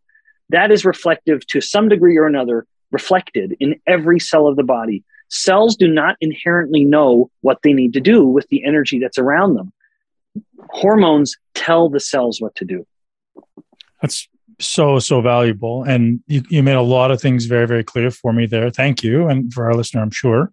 [0.49, 5.05] That is reflective to some degree or another, reflected in every cell of the body.
[5.29, 9.55] Cells do not inherently know what they need to do with the energy that's around
[9.55, 9.71] them.
[10.69, 12.85] Hormones tell the cells what to do.
[14.01, 14.27] That's
[14.59, 15.83] so so valuable.
[15.83, 18.69] And you, you made a lot of things very very clear for me there.
[18.69, 19.27] Thank you.
[19.27, 20.51] And for our listener i'm sure.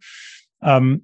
[0.63, 1.03] Um,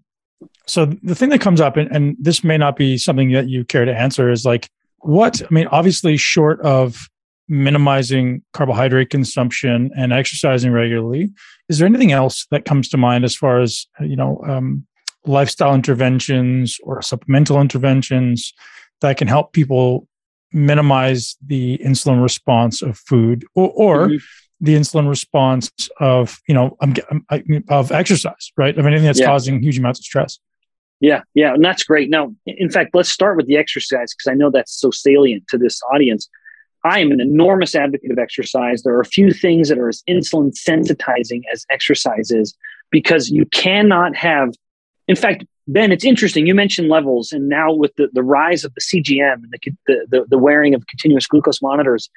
[0.66, 3.64] so the thing that comes up and, and this may not be something that you
[3.64, 7.08] care to answer is like what i mean obviously short of
[7.48, 11.30] minimizing carbohydrate consumption and exercising regularly
[11.68, 14.84] is there anything else that comes to mind as far as you know um,
[15.24, 18.52] lifestyle interventions or supplemental interventions
[19.00, 20.08] that can help people
[20.52, 24.16] minimize the insulin response of food or, or mm-hmm.
[24.60, 26.94] the insulin response of you know i'm
[27.68, 29.26] of exercise right of anything that's yeah.
[29.26, 30.38] causing huge amounts of stress
[31.00, 34.34] yeah yeah and that's great now in fact let's start with the exercise because i
[34.34, 36.28] know that's so salient to this audience
[36.86, 38.82] I am an enormous advocate of exercise.
[38.82, 42.54] There are a few things that are as insulin sensitizing as exercise is
[42.90, 44.54] because you cannot have,
[45.08, 46.46] in fact, Ben, it's interesting.
[46.46, 49.54] You mentioned levels, and now with the, the rise of the CGM and
[49.86, 52.08] the, the, the wearing of continuous glucose monitors,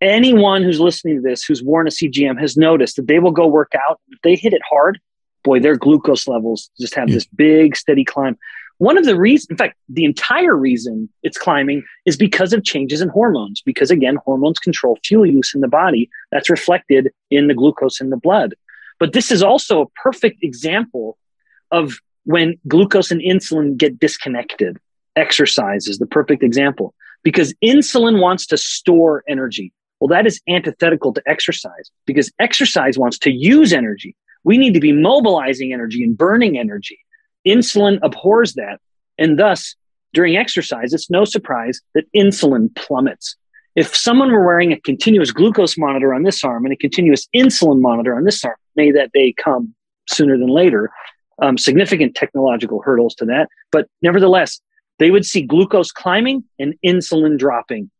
[0.00, 3.46] anyone who's listening to this who's worn a CGM has noticed that they will go
[3.46, 4.00] work out.
[4.08, 4.98] If they hit it hard,
[5.44, 7.14] boy, their glucose levels just have hmm.
[7.14, 8.36] this big, steady climb.
[8.78, 13.02] One of the reasons, in fact, the entire reason it's climbing is because of changes
[13.02, 13.60] in hormones.
[13.60, 16.08] Because again, hormones control fuel use in the body.
[16.32, 18.54] That's reflected in the glucose in the blood.
[18.98, 21.18] But this is also a perfect example
[21.70, 24.78] of when glucose and insulin get disconnected.
[25.16, 29.72] Exercise is the perfect example because insulin wants to store energy.
[29.98, 34.16] Well, that is antithetical to exercise because exercise wants to use energy.
[34.44, 36.98] We need to be mobilizing energy and burning energy.
[37.46, 38.80] Insulin abhors that.
[39.18, 39.74] And thus,
[40.14, 43.36] during exercise, it's no surprise that insulin plummets.
[43.76, 47.80] If someone were wearing a continuous glucose monitor on this arm and a continuous insulin
[47.80, 49.74] monitor on this arm, may that day come
[50.08, 50.90] sooner than later.
[51.42, 53.48] Um, significant technological hurdles to that.
[53.72, 54.60] But nevertheless,
[54.98, 57.90] they would see glucose climbing and insulin dropping.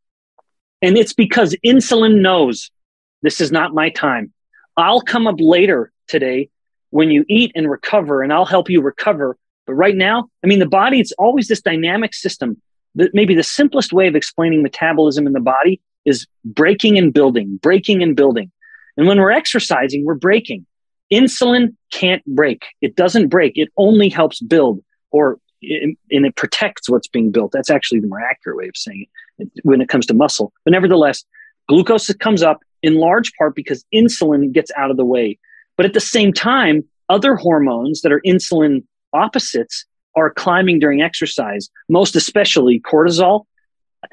[0.83, 2.71] And it's because insulin knows
[3.23, 4.33] this is not my time.
[4.77, 6.51] I'll come up later today
[6.91, 9.37] when you eat and recover, and I'll help you recover.
[9.67, 12.61] But right now, I mean, the body, it's always this dynamic system.
[12.97, 17.59] That maybe the simplest way of explaining metabolism in the body is breaking and building,
[17.63, 18.51] breaking and building.
[18.97, 20.67] And when we're exercising, we're breaking.
[21.13, 22.65] Insulin can't break.
[22.81, 23.53] It doesn't break.
[23.57, 27.53] It only helps build or and it protects what's being built.
[27.53, 29.07] That's actually the more accurate way of saying
[29.39, 30.53] it when it comes to muscle.
[30.65, 31.25] But nevertheless,
[31.69, 35.39] glucose comes up in large part because insulin gets out of the way.
[35.77, 39.85] But at the same time, other hormones that are insulin opposites
[40.17, 43.45] are climbing during exercise, most especially cortisol,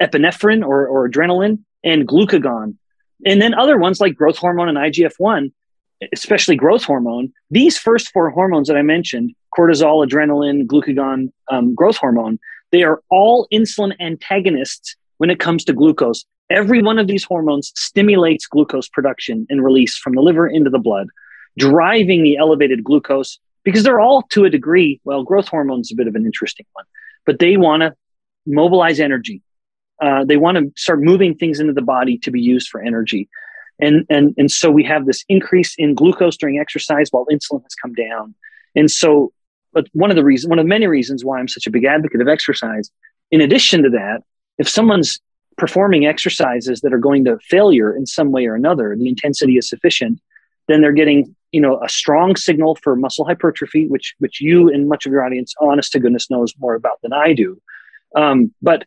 [0.00, 2.76] epinephrine or, or adrenaline, and glucagon.
[3.24, 5.52] And then other ones like growth hormone and IGF 1,
[6.12, 7.32] especially growth hormone.
[7.50, 12.38] These first four hormones that I mentioned cortisol, adrenaline, glucagon, um, growth hormone
[12.70, 16.24] they are all insulin antagonists when it comes to glucose.
[16.50, 20.78] Every one of these hormones stimulates glucose production and release from the liver into the
[20.78, 21.08] blood
[21.58, 25.96] driving the elevated glucose because they're all to a degree, well, growth hormone is a
[25.96, 26.84] bit of an interesting one,
[27.26, 27.94] but they want to
[28.46, 29.42] mobilize energy.
[30.00, 33.28] Uh, they want to start moving things into the body to be used for energy.
[33.80, 37.74] And, and, and so we have this increase in glucose during exercise while insulin has
[37.74, 38.34] come down.
[38.74, 39.32] And so,
[39.72, 41.84] but one of the reasons, one of the many reasons why I'm such a big
[41.84, 42.90] advocate of exercise,
[43.30, 44.22] in addition to that,
[44.58, 45.20] if someone's
[45.56, 49.68] performing exercises that are going to failure in some way or another, the intensity is
[49.68, 50.20] sufficient,
[50.68, 54.88] then they're getting you know a strong signal for muscle hypertrophy which which you and
[54.88, 57.60] much of your audience honest to goodness knows more about than i do
[58.16, 58.84] um, but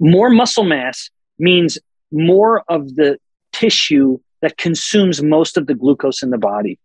[0.00, 1.78] more muscle mass means
[2.12, 3.18] more of the
[3.52, 6.78] tissue that consumes most of the glucose in the body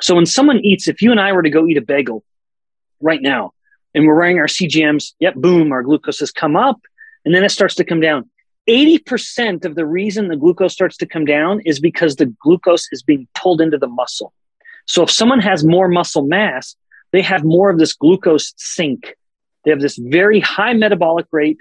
[0.00, 2.24] so when someone eats if you and i were to go eat a bagel
[3.00, 3.52] right now
[3.94, 6.80] and we're wearing our cgms yep boom our glucose has come up
[7.24, 8.28] and then it starts to come down
[8.68, 13.02] 80% of the reason the glucose starts to come down is because the glucose is
[13.02, 14.32] being pulled into the muscle
[14.86, 16.74] So if someone has more muscle mass,
[17.12, 19.14] they have more of this glucose sink.
[19.64, 21.58] They have this very high metabolic rate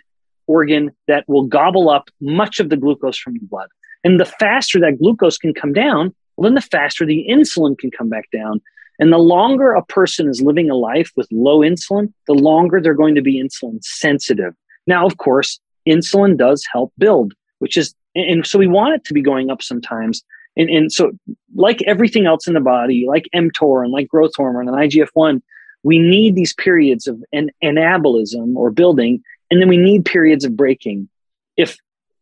[0.47, 3.69] organ that will gobble up much of the glucose from the blood.
[4.03, 7.91] And the faster that glucose can come down, well, then the faster the insulin can
[7.91, 8.61] come back down.
[8.99, 12.93] And the longer a person is living a life with low insulin, the longer they're
[12.93, 14.53] going to be insulin sensitive.
[14.85, 19.13] Now, of course, insulin does help build, which is, and so we want it to
[19.13, 20.23] be going up sometimes.
[20.55, 21.11] And, and so,
[21.55, 25.41] like everything else in the body, like mTOR and like growth hormone and IGF 1,
[25.81, 30.55] we need these periods of an, anabolism or building, and then we need periods of
[30.55, 31.09] breaking.
[31.57, 31.77] If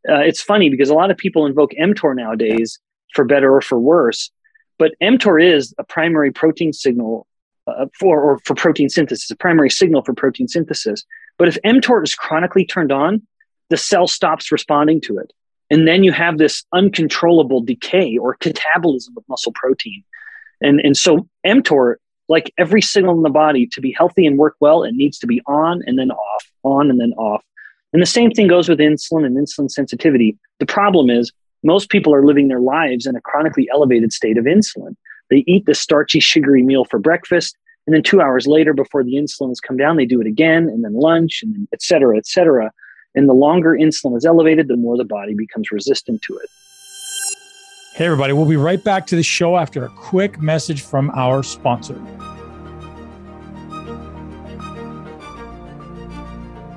[0.10, 2.80] uh, it's funny because a lot of people invoke mTOR nowadays
[3.14, 4.32] for better or for worse,
[4.78, 7.28] but mTOR is a primary protein signal
[7.68, 11.06] uh, for or for protein synthesis, a primary signal for protein synthesis.
[11.38, 13.22] But if mTOR is chronically turned on,
[13.70, 15.32] the cell stops responding to it.
[15.70, 20.04] And then you have this uncontrollable decay or catabolism of muscle protein.
[20.62, 21.96] And, and so mTOR,
[22.28, 25.28] like every signal in the body, to be healthy and work well, it needs to
[25.28, 27.44] be on and then off, on and then off.
[27.94, 30.38] And the same thing goes with insulin and insulin sensitivity.
[30.60, 31.32] The problem is
[31.64, 34.96] most people are living their lives in a chronically elevated state of insulin.
[35.30, 37.58] They eat the starchy, sugary meal for breakfast.
[37.86, 40.70] And then two hours later, before the insulin has come down, they do it again,
[40.70, 42.72] and then lunch, and then et cetera, et cetera.
[43.16, 46.50] And the longer insulin is elevated, the more the body becomes resistant to it.
[47.94, 51.44] Hey, everybody, we'll be right back to the show after a quick message from our
[51.44, 52.02] sponsor.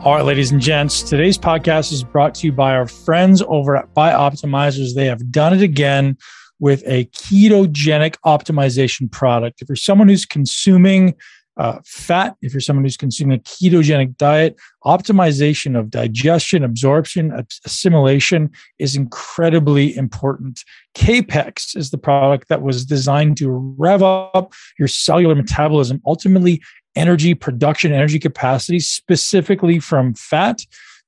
[0.04, 3.74] All right, ladies and gents, today's podcast is brought to you by our friends over
[3.74, 4.94] at Bioptimizers.
[4.94, 6.18] They have done it again
[6.60, 9.62] with a ketogenic optimization product.
[9.62, 11.14] If you're someone who's consuming
[11.56, 17.32] uh, fat, if you're someone who's consuming a ketogenic diet, optimization of digestion, absorption,
[17.64, 20.64] assimilation is incredibly important.
[20.94, 23.48] Kapex is the product that was designed to
[23.78, 26.60] rev up your cellular metabolism, ultimately,
[26.96, 30.60] energy production, energy capacity, specifically from fat.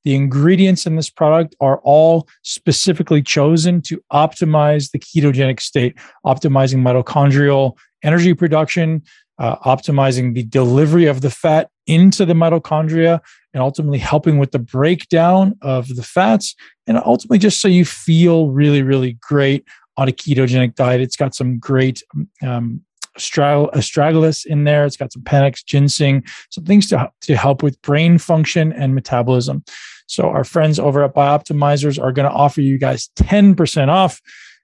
[0.05, 6.82] The ingredients in this product are all specifically chosen to optimize the ketogenic state, optimizing
[6.82, 9.03] mitochondrial energy production,
[9.39, 13.20] uh, optimizing the delivery of the fat into the mitochondria
[13.53, 16.55] and ultimately helping with the breakdown of the fats
[16.87, 19.64] and ultimately just so you feel really really great
[19.97, 22.03] on a ketogenic diet it's got some great
[22.43, 22.80] um,
[23.16, 28.18] astragalus in there it's got some panax ginseng some things to, to help with brain
[28.18, 29.64] function and metabolism
[30.06, 34.20] so our friends over at bioptimizers are going to offer you guys 10% off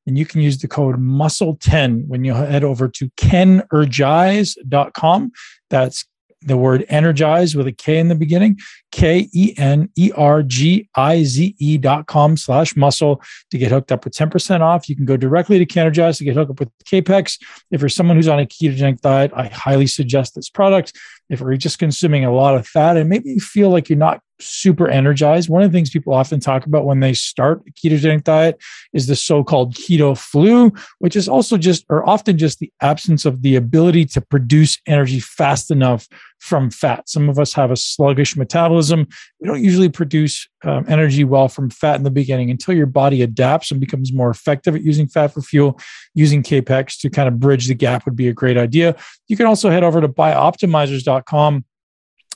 [0.06, 5.32] and you can use the code muscle10 when you head over to kenergize.com.
[5.70, 6.04] That's
[6.44, 8.58] the word energize with a K in the beginning,
[8.90, 13.70] K E N E R G I Z E dot com slash muscle to get
[13.70, 14.88] hooked up with 10% off.
[14.88, 17.38] You can go directly to Kenergize to get hooked up with Kapex.
[17.70, 20.92] If you're someone who's on a ketogenic diet, I highly suggest this product.
[21.28, 24.20] If you're just consuming a lot of fat and maybe you feel like you're not
[24.42, 25.48] super energized.
[25.48, 28.60] One of the things people often talk about when they start a ketogenic diet
[28.92, 33.42] is the so-called keto flu, which is also just or often just the absence of
[33.42, 36.08] the ability to produce energy fast enough
[36.42, 37.08] from fat.
[37.08, 39.06] Some of us have a sluggish metabolism.
[39.40, 43.22] We don't usually produce um, energy well from fat in the beginning until your body
[43.22, 45.78] adapts and becomes more effective at using fat for fuel.
[46.14, 48.96] Using Kapex to kind of bridge the gap would be a great idea.
[49.28, 51.64] You can also head over to bioptimizers.com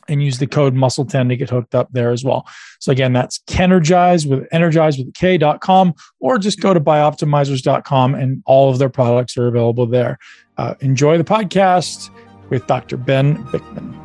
[0.08, 2.46] and use the code muscle10 to get hooked up there as well.
[2.80, 8.70] So again, that's Kenergize with energize with K.com or just go to bioptimizers.com and all
[8.70, 10.18] of their products are available there.
[10.56, 12.10] Uh, enjoy the podcast
[12.50, 12.96] with Dr.
[12.96, 14.02] Ben Bikman.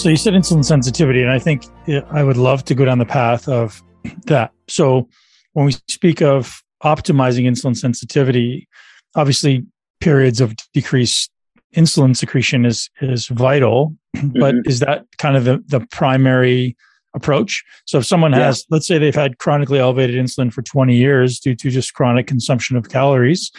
[0.00, 1.66] So you said insulin sensitivity, and I think
[2.10, 3.82] I would love to go down the path of
[4.24, 4.50] that.
[4.66, 5.10] So
[5.52, 8.66] when we speak of optimizing insulin sensitivity,
[9.14, 9.66] obviously
[10.00, 11.30] periods of decreased
[11.76, 14.68] insulin secretion is is vital but mm-hmm.
[14.68, 16.76] is that kind of the, the primary
[17.14, 17.64] approach?
[17.86, 21.54] So if someone has let's say they've had chronically elevated insulin for 20 years due
[21.56, 23.50] to just chronic consumption of calories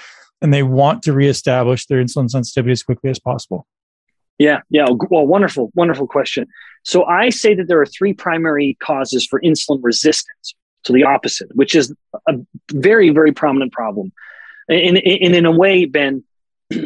[0.42, 3.66] and they want to reestablish their insulin sensitivity as quickly as possible.
[4.38, 4.88] Yeah yeah.
[5.10, 6.48] Well wonderful wonderful question.
[6.84, 10.54] So i say that there are three primary causes for insulin resistance
[10.86, 11.94] so the opposite which is
[12.28, 12.34] a
[12.72, 14.12] very very prominent problem.
[14.68, 16.24] And, and in a way ben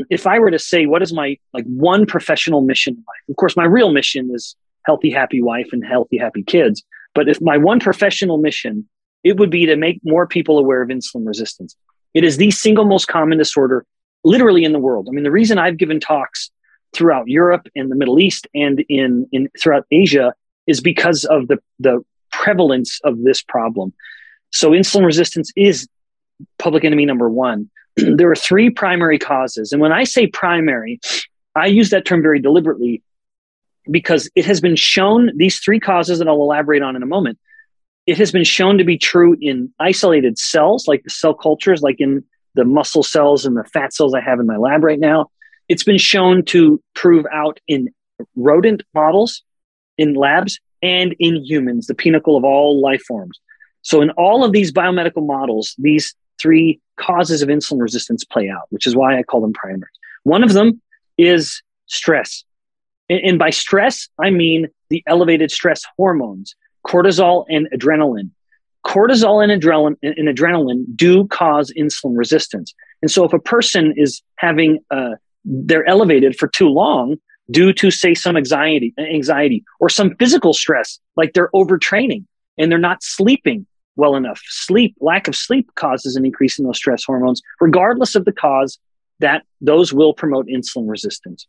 [0.10, 3.30] if I were to say, what is my like one professional mission in life?
[3.30, 4.56] Of course, my real mission is
[4.86, 6.84] healthy, happy wife and healthy, happy kids.
[7.14, 8.88] But if my one professional mission,
[9.24, 11.76] it would be to make more people aware of insulin resistance.
[12.14, 13.86] It is the single most common disorder
[14.24, 15.08] literally in the world.
[15.10, 16.52] I mean, the reason I've given talks
[16.94, 20.34] throughout Europe and the Middle East and in, in throughout Asia
[20.68, 23.94] is because of the, the prevalence of this problem.
[24.52, 25.88] So insulin resistance is
[26.60, 29.72] public enemy number one, there are three primary causes.
[29.72, 31.00] And when I say primary,
[31.56, 33.02] I use that term very deliberately
[33.90, 37.38] because it has been shown these three causes that I'll elaborate on in a moment.
[38.08, 42.00] It has been shown to be true in isolated cells, like the cell cultures, like
[42.00, 42.24] in
[42.56, 45.30] the muscle cells and the fat cells I have in my lab right now.
[45.68, 47.90] It's been shown to prove out in
[48.36, 49.44] rodent models,
[49.98, 53.40] in labs, and in humans, the pinnacle of all life forms.
[53.82, 58.64] So, in all of these biomedical models, these three causes of insulin resistance play out,
[58.70, 59.92] which is why I call them primaries.
[60.24, 60.82] One of them
[61.18, 62.44] is stress.
[63.10, 66.56] And, and by stress, I mean the elevated stress hormones,
[66.86, 68.32] cortisol and adrenaline.
[68.86, 72.74] Cortisol and adrenaline, and adrenaline do cause insulin resistance.
[73.02, 75.12] And so if a person is having, uh,
[75.44, 77.18] they're elevated for too long
[77.52, 82.26] due to say some anxiety, anxiety or some physical stress, like they're overtraining
[82.58, 83.66] and they're not sleeping
[83.96, 84.42] well enough.
[84.48, 88.80] Sleep, lack of sleep causes an increase in those stress hormones, regardless of the cause
[89.20, 91.48] that those will promote insulin resistance.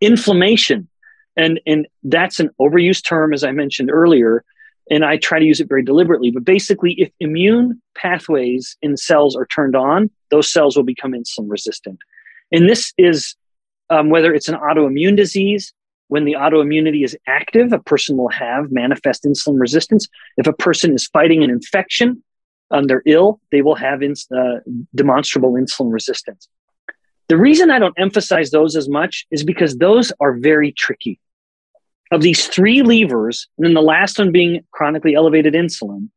[0.00, 0.88] Inflammation,
[1.36, 4.44] and, and that's an overused term, as I mentioned earlier,
[4.90, 6.30] and I try to use it very deliberately.
[6.30, 11.48] But basically, if immune pathways in cells are turned on, those cells will become insulin
[11.48, 11.98] resistant.
[12.50, 13.36] And this is
[13.90, 15.72] um, whether it's an autoimmune disease,
[16.12, 20.06] when the autoimmunity is active, a person will have manifest insulin resistance.
[20.36, 22.22] If a person is fighting an infection,
[22.70, 24.58] um, they're ill, they will have ins- uh,
[24.94, 26.48] demonstrable insulin resistance.
[27.30, 31.18] The reason I don't emphasize those as much is because those are very tricky.
[32.10, 36.10] Of these three levers, and then the last one being chronically elevated insulin,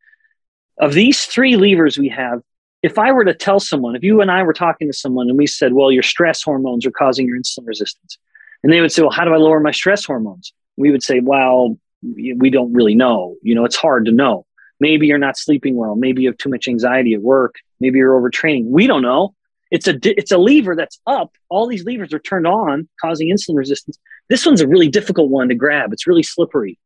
[0.78, 2.42] of these three levers we have,
[2.84, 5.38] if I were to tell someone, if you and I were talking to someone and
[5.38, 8.18] we said, well, your stress hormones are causing your insulin resistance,
[8.66, 10.52] and they would say, well, how do I lower my stress hormones?
[10.76, 13.36] We would say, well, we don't really know.
[13.44, 14.48] You know, it's hard to know.
[14.80, 15.94] Maybe you're not sleeping well.
[15.96, 17.58] Maybe you have too much anxiety at work.
[17.80, 18.66] Maybe you're overtraining.
[18.66, 19.36] We don't know.
[19.70, 21.36] It's a it's a lever that's up.
[21.50, 24.00] All these levers are turned on, causing insulin resistance.
[24.30, 25.94] This one's a really difficult one to grab.
[25.94, 26.80] It's really slippery.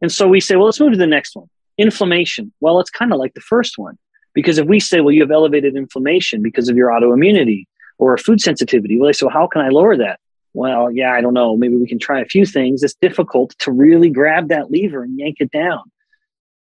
[0.00, 1.50] And so we say, well, let's move to the next one.
[1.76, 2.50] Inflammation.
[2.62, 3.98] Well, it's kind of like the first one.
[4.32, 7.64] Because if we say, well, you have elevated inflammation because of your autoimmunity
[7.98, 10.18] or food sensitivity, well, they say, how can I lower that?
[10.56, 11.54] Well, yeah, I don't know.
[11.54, 12.82] Maybe we can try a few things.
[12.82, 15.82] It's difficult to really grab that lever and yank it down.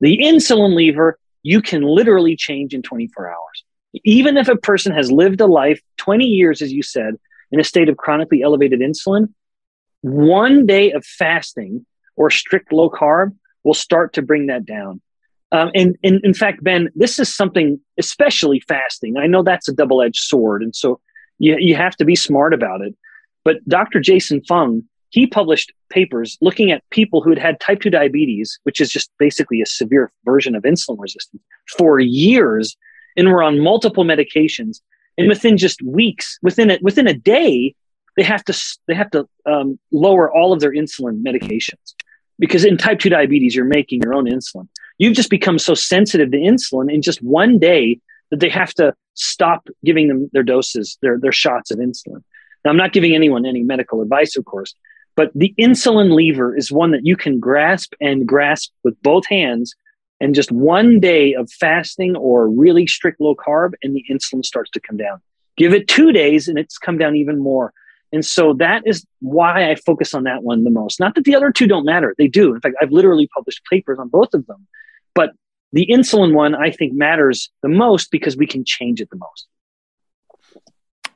[0.00, 3.64] The insulin lever, you can literally change in 24 hours.
[4.02, 7.16] Even if a person has lived a life 20 years, as you said,
[7.50, 9.28] in a state of chronically elevated insulin,
[10.00, 11.84] one day of fasting
[12.16, 15.02] or strict low carb will start to bring that down.
[15.52, 19.18] Um, and, and in fact, Ben, this is something, especially fasting.
[19.18, 20.62] I know that's a double edged sword.
[20.62, 20.98] And so
[21.38, 22.96] you, you have to be smart about it.
[23.44, 24.00] But Dr.
[24.00, 28.80] Jason Fung, he published papers looking at people who had had type 2 diabetes, which
[28.80, 31.42] is just basically a severe version of insulin resistance,
[31.76, 32.76] for years
[33.16, 34.80] and were on multiple medications.
[35.18, 37.74] And within just weeks, within a, within a day,
[38.16, 41.94] they have to they have to um, lower all of their insulin medications
[42.38, 44.68] because in type 2 diabetes you're making your own insulin
[44.98, 48.94] you've just become so sensitive to insulin in just one day that they have to
[49.14, 52.22] stop giving them their doses their, their shots of insulin
[52.64, 54.74] now, I'm not giving anyone any medical advice, of course,
[55.16, 59.74] but the insulin lever is one that you can grasp and grasp with both hands.
[60.20, 64.70] And just one day of fasting or really strict low carb, and the insulin starts
[64.70, 65.20] to come down.
[65.56, 67.72] Give it two days, and it's come down even more.
[68.12, 71.00] And so that is why I focus on that one the most.
[71.00, 72.54] Not that the other two don't matter, they do.
[72.54, 74.66] In fact, I've literally published papers on both of them.
[75.14, 75.30] But
[75.72, 79.48] the insulin one, I think, matters the most because we can change it the most.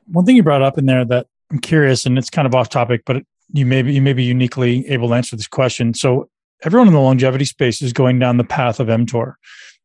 [0.07, 2.69] One thing you brought up in there that I'm curious, and it's kind of off
[2.69, 3.23] topic, but
[3.53, 5.93] you may be you may be uniquely able to answer this question.
[5.93, 6.29] So
[6.63, 9.35] everyone in the longevity space is going down the path of mTOR,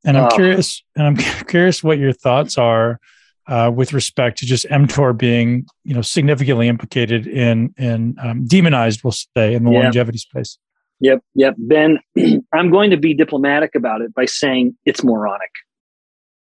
[0.05, 0.35] and I'm oh.
[0.35, 2.99] curious, and I'm curious what your thoughts are
[3.47, 9.05] uh, with respect to just mTOR being you know significantly implicated in in um, demonized,
[9.05, 9.85] we'll say, in the yep.
[9.85, 10.59] longevity space.
[11.01, 11.55] Yep, yep.
[11.59, 11.99] Ben,
[12.53, 15.51] I'm going to be diplomatic about it by saying it's moronic.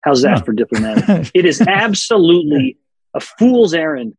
[0.02, 1.30] How's that for diplomatic?
[1.34, 2.78] it is absolutely
[3.14, 4.14] a fool's errand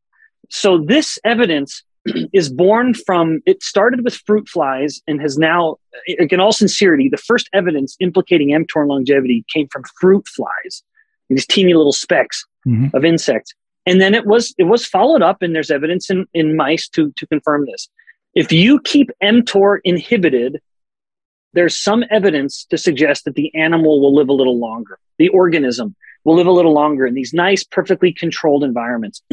[0.51, 1.83] so this evidence
[2.33, 5.77] is born from it started with fruit flies and has now
[6.07, 10.83] in all sincerity the first evidence implicating mTOR longevity came from fruit flies
[11.31, 12.95] these teeny little specks mm-hmm.
[12.95, 13.53] of insects.
[13.85, 17.11] And then it was it was followed up and there's evidence in, in mice to
[17.17, 17.89] to confirm this.
[18.35, 20.61] If you keep mTOR inhibited
[21.53, 24.97] there's some evidence to suggest that the animal will live a little longer.
[25.17, 29.21] The organism will live a little longer in these nice perfectly controlled environments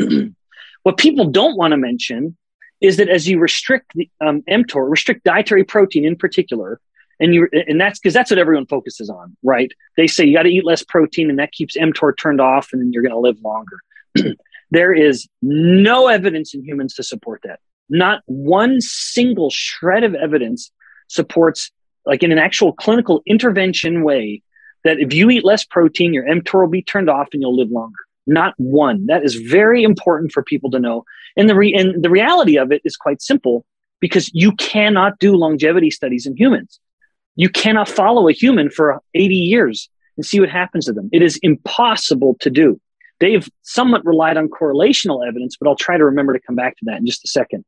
[0.82, 2.36] What people don't want to mention
[2.80, 6.80] is that as you restrict the um, mTOR, restrict dietary protein in particular,
[7.20, 9.72] And you and that's because that's what everyone focuses on, right?
[9.96, 12.80] They say you got to eat less protein, and that keeps mTOR turned off, and
[12.80, 13.78] then you're going to live longer.
[14.70, 17.58] there is no evidence in humans to support that.
[17.88, 20.70] Not one single shred of evidence
[21.08, 21.72] supports,
[22.06, 24.42] like in an actual clinical intervention way,
[24.84, 27.70] that if you eat less protein, your mTOR will be turned off and you'll live
[27.70, 27.98] longer.
[28.28, 29.06] Not one.
[29.06, 31.04] That is very important for people to know.
[31.36, 33.64] And the re- and the reality of it is quite simple
[34.00, 36.78] because you cannot do longevity studies in humans.
[37.36, 41.08] You cannot follow a human for 80 years and see what happens to them.
[41.12, 42.80] It is impossible to do.
[43.20, 46.84] They've somewhat relied on correlational evidence, but I'll try to remember to come back to
[46.86, 47.64] that in just a second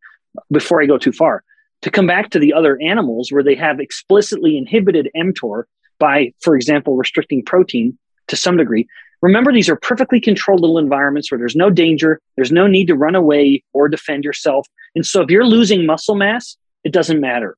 [0.53, 1.43] before I go too far.
[1.83, 5.65] To come back to the other animals where they have explicitly inhibited mTOR
[5.99, 7.99] by, for example, restricting protein
[8.29, 8.87] to some degree.
[9.23, 12.95] Remember, these are perfectly controlled little environments where there's no danger, there's no need to
[12.95, 14.67] run away or defend yourself.
[14.95, 17.57] And so if you're losing muscle mass, it doesn't matter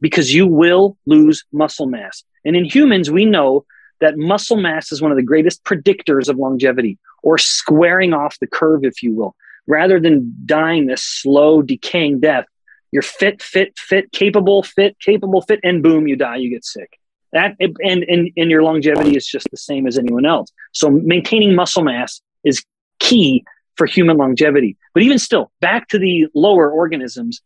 [0.00, 2.24] because you will lose muscle mass.
[2.44, 3.64] And in humans, we know
[4.00, 8.46] that muscle mass is one of the greatest predictors of longevity or squaring off the
[8.46, 9.34] curve, if you will.
[9.66, 12.44] Rather than dying this slow, decaying death,
[12.92, 16.98] you're fit, fit, fit, capable, fit, capable, fit, and boom, you die, you get sick.
[17.34, 20.50] That and, and and your longevity is just the same as anyone else.
[20.72, 22.64] So maintaining muscle mass is
[23.00, 23.44] key
[23.76, 24.76] for human longevity.
[24.94, 27.42] But even still, back to the lower organisms,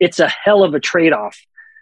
[0.00, 1.38] it's a hell of a trade-off.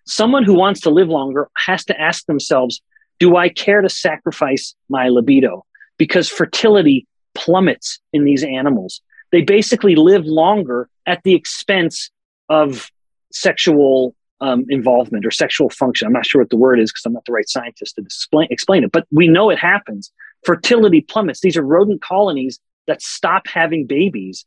[0.06, 2.82] Someone who wants to live longer has to ask themselves,
[3.18, 5.64] do I care to sacrifice my libido?
[5.96, 9.00] Because fertility plummets in these animals.
[9.32, 12.10] They basically live longer at the expense
[12.48, 12.90] of
[13.32, 16.06] sexual um, involvement or sexual function.
[16.06, 18.48] I'm not sure what the word is because I'm not the right scientist to explain,
[18.50, 20.12] explain it, but we know it happens.
[20.44, 21.40] Fertility plummets.
[21.40, 24.46] These are rodent colonies that stop having babies.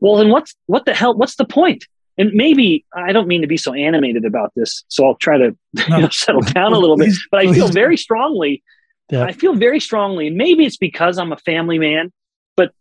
[0.00, 1.14] Well, then what's what the hell?
[1.14, 1.86] What's the point?
[2.16, 5.56] And maybe I don't mean to be so animated about this, so I'll try to
[5.88, 5.96] no.
[5.96, 7.12] you know, settle down a little bit.
[7.30, 8.62] But I feel very strongly.
[9.10, 9.24] Yeah.
[9.24, 12.12] I feel very strongly, and maybe it's because I'm a family man.
[12.56, 12.72] But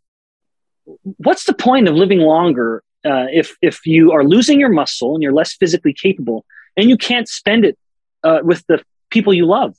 [1.17, 5.23] what's the point of living longer uh, if if you are losing your muscle and
[5.23, 6.45] you're less physically capable
[6.77, 7.77] and you can't spend it
[8.23, 9.75] uh, with the people you love.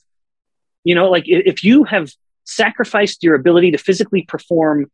[0.83, 2.11] You know like if you have
[2.43, 4.91] sacrificed your ability to physically perform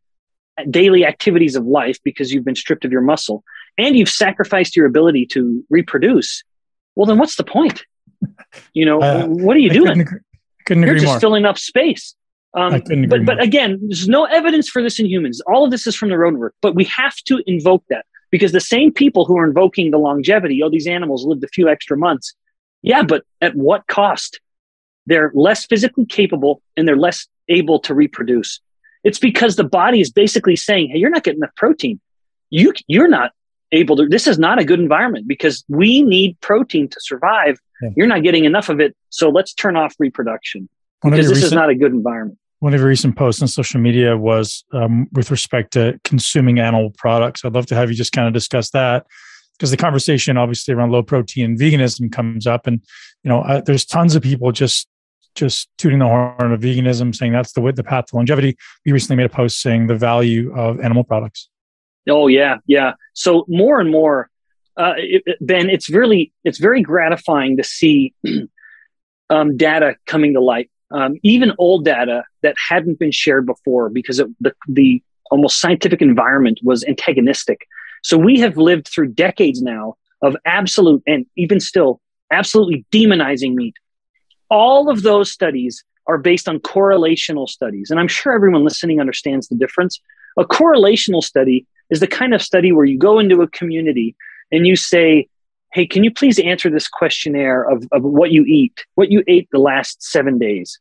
[0.70, 3.42] daily activities of life because you've been stripped of your muscle
[3.78, 6.42] and you've sacrificed your ability to reproduce
[6.96, 7.84] well then what's the point?
[8.74, 9.86] You know uh, what are you I doing?
[9.86, 10.20] couldn't agree,
[10.66, 11.20] couldn't you're just more.
[11.20, 12.14] filling up space.
[12.54, 15.40] Um, but, but again, there's no evidence for this in humans.
[15.46, 18.50] All of this is from the road work, but we have to invoke that because
[18.50, 21.96] the same people who are invoking the longevity, oh, these animals lived a few extra
[21.96, 22.34] months.
[22.80, 24.40] Yeah, but at what cost?
[25.06, 28.60] They're less physically capable and they're less able to reproduce.
[29.04, 32.00] It's because the body is basically saying, hey, you're not getting enough protein.
[32.50, 33.32] You, you're not
[33.70, 37.58] able to, this is not a good environment because we need protein to survive.
[37.80, 37.90] Yeah.
[37.96, 38.96] You're not getting enough of it.
[39.10, 40.68] So let's turn off reproduction
[41.02, 43.80] because this recent, is not a good environment one of your recent posts on social
[43.80, 47.44] media was um, with respect to consuming animal products.
[47.44, 49.04] I'd love to have you just kind of discuss that
[49.58, 52.80] because the conversation obviously around low protein veganism comes up, and
[53.24, 54.86] you know uh, there's tons of people just
[55.34, 58.56] just tooting the horn of veganism, saying that's the the path to longevity.
[58.86, 61.48] We recently made a post saying the value of animal products.
[62.08, 62.92] Oh yeah, yeah.
[63.14, 64.30] So more and more,
[64.76, 68.14] uh, it, Ben, it's really it's very gratifying to see
[69.30, 74.18] um, data coming to light um, even old data that hadn't been shared before because
[74.18, 77.66] of the, the almost scientific environment was antagonistic.
[78.02, 83.74] So we have lived through decades now of absolute and even still absolutely demonizing meat.
[84.50, 87.90] All of those studies are based on correlational studies.
[87.90, 90.00] And I'm sure everyone listening understands the difference.
[90.38, 94.16] A correlational study is the kind of study where you go into a community
[94.50, 95.28] and you say,
[95.72, 99.48] hey, can you please answer this questionnaire of, of what you eat, what you ate
[99.50, 100.78] the last seven days?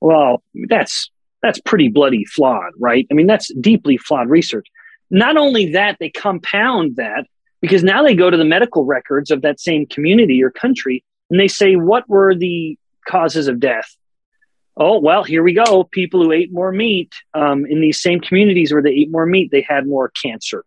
[0.00, 1.10] Well, that's
[1.42, 3.06] that's pretty bloody flawed, right?
[3.10, 4.66] I mean, that's deeply flawed research.
[5.10, 7.26] Not only that, they compound that
[7.60, 11.38] because now they go to the medical records of that same community or country and
[11.38, 13.94] they say, what were the causes of death?
[14.76, 15.84] Oh, well, here we go.
[15.84, 19.50] People who ate more meat um, in these same communities where they ate more meat,
[19.50, 20.64] they had more cancer,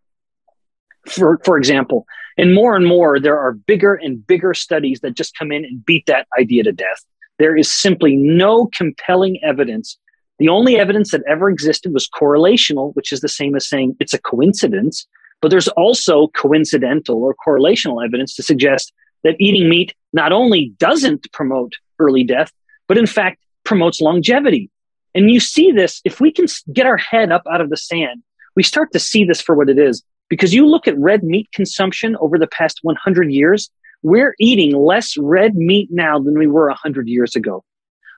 [1.07, 2.05] for, for example.
[2.37, 5.85] And more and more, there are bigger and bigger studies that just come in and
[5.85, 7.03] beat that idea to death.
[7.39, 9.97] There is simply no compelling evidence.
[10.39, 14.13] The only evidence that ever existed was correlational, which is the same as saying it's
[14.13, 15.07] a coincidence.
[15.41, 21.31] But there's also coincidental or correlational evidence to suggest that eating meat not only doesn't
[21.31, 22.51] promote early death,
[22.87, 24.69] but in fact promotes longevity.
[25.13, 28.23] And you see this, if we can get our head up out of the sand,
[28.55, 30.03] we start to see this for what it is.
[30.29, 33.69] Because you look at red meat consumption over the past 100 years,
[34.03, 37.63] we're eating less red meat now than we were 100 years ago.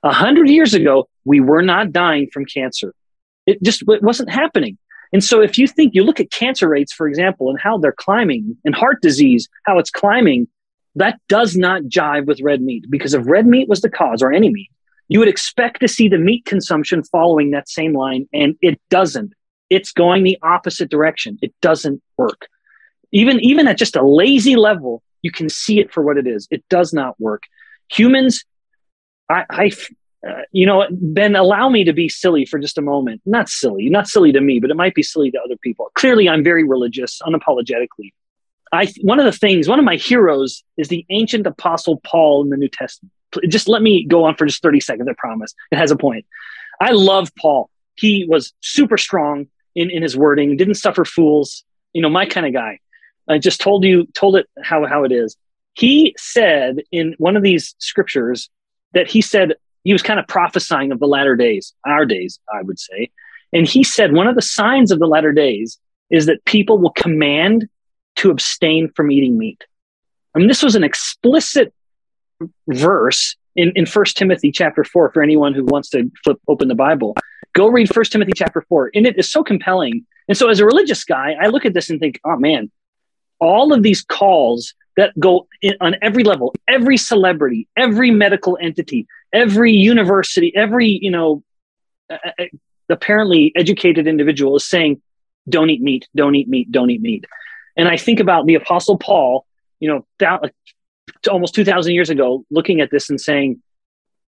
[0.01, 2.93] 100 years ago, we were not dying from cancer.
[3.45, 4.77] It just it wasn't happening.
[5.11, 7.91] And so if you think you look at cancer rates, for example, and how they're
[7.91, 10.47] climbing and heart disease, how it's climbing,
[10.95, 14.31] that does not jive with red meat because if red meat was the cause or
[14.31, 14.69] any meat,
[15.07, 19.33] you would expect to see the meat consumption following that same line and it doesn't.
[19.69, 21.37] It's going the opposite direction.
[21.41, 22.47] It doesn't work.
[23.11, 26.47] Even, even at just a lazy level, you can see it for what it is.
[26.51, 27.43] It does not work.
[27.89, 28.45] Humans,
[29.29, 29.71] I, I
[30.27, 33.21] uh, you know, Ben, allow me to be silly for just a moment.
[33.25, 35.91] Not silly, not silly to me, but it might be silly to other people.
[35.95, 38.11] Clearly, I'm very religious, unapologetically.
[38.71, 42.49] I one of the things, one of my heroes is the ancient apostle Paul in
[42.49, 43.11] the New Testament.
[43.47, 45.53] Just let me go on for just 30 seconds, I promise.
[45.71, 46.25] It has a point.
[46.81, 47.69] I love Paul.
[47.95, 49.47] He was super strong
[49.79, 51.63] in, in his wording, didn't suffer fools,
[51.93, 52.79] you know, my kind of guy.
[53.29, 55.37] I just told you, told it how, how it is.
[55.73, 58.49] He said in one of these scriptures
[58.93, 59.53] that he said,
[59.85, 63.09] he was kind of prophesying of the latter days, our days, I would say.
[63.53, 66.91] And he said one of the signs of the latter days is that people will
[66.91, 67.69] command
[68.17, 69.63] to abstain from eating meat.
[70.35, 71.73] I mean, this was an explicit
[72.67, 76.75] verse in, in 1 Timothy chapter 4 for anyone who wants to flip open the
[76.75, 77.15] Bible.
[77.59, 78.91] Go read First Timothy chapter 4.
[78.95, 80.05] And it is so compelling.
[80.29, 82.71] And so as a religious guy, I look at this and think, oh man,
[83.41, 89.07] all of these calls that go in, on every level, every celebrity, every medical entity,
[89.33, 91.43] every university, every, you know,
[92.87, 95.01] apparently educated individual is saying,
[95.49, 97.25] don't eat meat, don't eat meat, don't eat meat.
[97.75, 99.45] And I think about the apostle Paul,
[99.81, 100.53] you know, that,
[101.29, 103.61] almost 2000 years ago, looking at this and saying,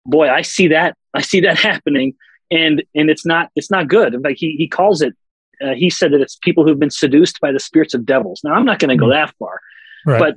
[0.04, 2.16] boy, I see that, I see that happening.
[2.50, 4.14] And, and it's not, it's not good.
[4.14, 5.14] In fact, he, he calls it,
[5.62, 8.40] uh, he said that it's people who've been seduced by the spirits of devils.
[8.42, 9.26] Now, I'm not going to go mm-hmm.
[9.26, 9.60] that far,
[10.06, 10.18] right.
[10.18, 10.34] but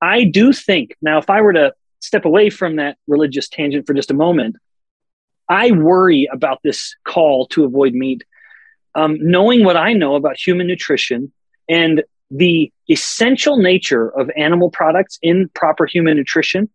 [0.00, 3.94] I do think now, if I were to step away from that religious tangent for
[3.94, 4.56] just a moment,
[5.48, 8.24] I worry about this call to avoid meat.
[8.94, 11.32] Um, knowing what I know about human nutrition
[11.68, 16.68] and the essential nature of animal products in proper human nutrition,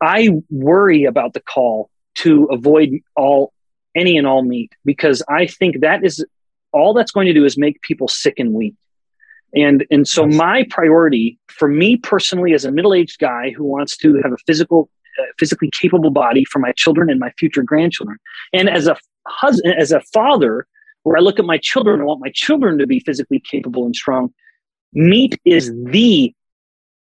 [0.00, 3.52] I worry about the call to avoid all
[3.94, 6.24] any and all meat because I think that is
[6.72, 8.74] all that's going to do is make people sick and weak.
[9.54, 14.20] And and so my priority for me personally as a middle-aged guy who wants to
[14.22, 18.18] have a physical uh, physically capable body for my children and my future grandchildren.
[18.52, 20.66] And as a husband as a father
[21.02, 23.96] where I look at my children and want my children to be physically capable and
[23.96, 24.34] strong
[24.92, 26.34] meat is the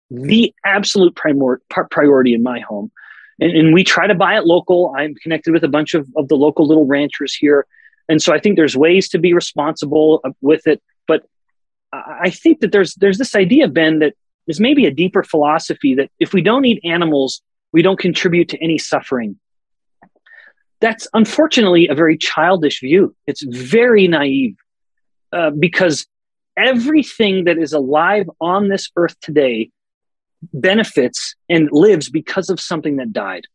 [0.09, 1.57] the absolute primor-
[1.89, 2.91] priority in my home
[3.39, 6.27] and, and, we try to buy it local i'm connected with a bunch of, of
[6.27, 7.65] the local little ranchers here
[8.09, 11.25] and so i think there's ways to be responsible uh, with it but
[11.93, 14.15] I think that there's there's this idea, Ben, that
[14.47, 18.63] there's maybe a deeper philosophy that if we don't eat animals, we don't contribute to
[18.63, 19.39] any suffering.
[20.81, 23.15] That's unfortunately a very childish view.
[23.27, 24.55] It's very naive
[25.31, 26.05] uh, because
[26.57, 29.71] everything that is alive on this earth today
[30.53, 33.45] benefits and lives because of something that died.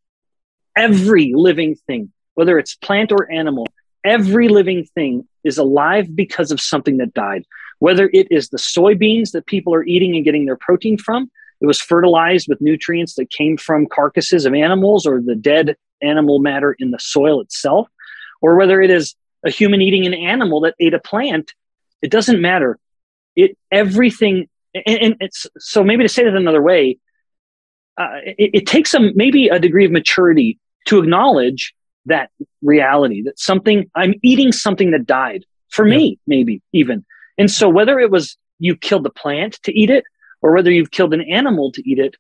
[0.77, 3.67] Every living thing, whether it's plant or animal,
[4.05, 7.45] every living thing is alive because of something that died
[7.79, 11.31] whether it is the soybeans that people are eating and getting their protein from,
[11.61, 16.39] it was fertilized with nutrients that came from carcasses of animals or the dead animal
[16.39, 17.89] matter in the soil itself,
[18.41, 19.15] or whether it is
[19.45, 21.53] a human eating an animal that ate a plant,
[22.03, 22.79] it doesn't matter.
[23.35, 24.49] It everything,
[24.87, 26.99] and, and it's so maybe to say that another way,
[27.97, 31.75] uh, it, it takes some maybe a degree of maturity to acknowledge
[32.07, 32.31] that
[32.63, 35.97] reality that something I'm eating something that died for yeah.
[35.97, 37.05] me, maybe even
[37.37, 40.05] and so whether it was you killed the plant to eat it
[40.43, 42.17] or whether you've killed an animal to eat it,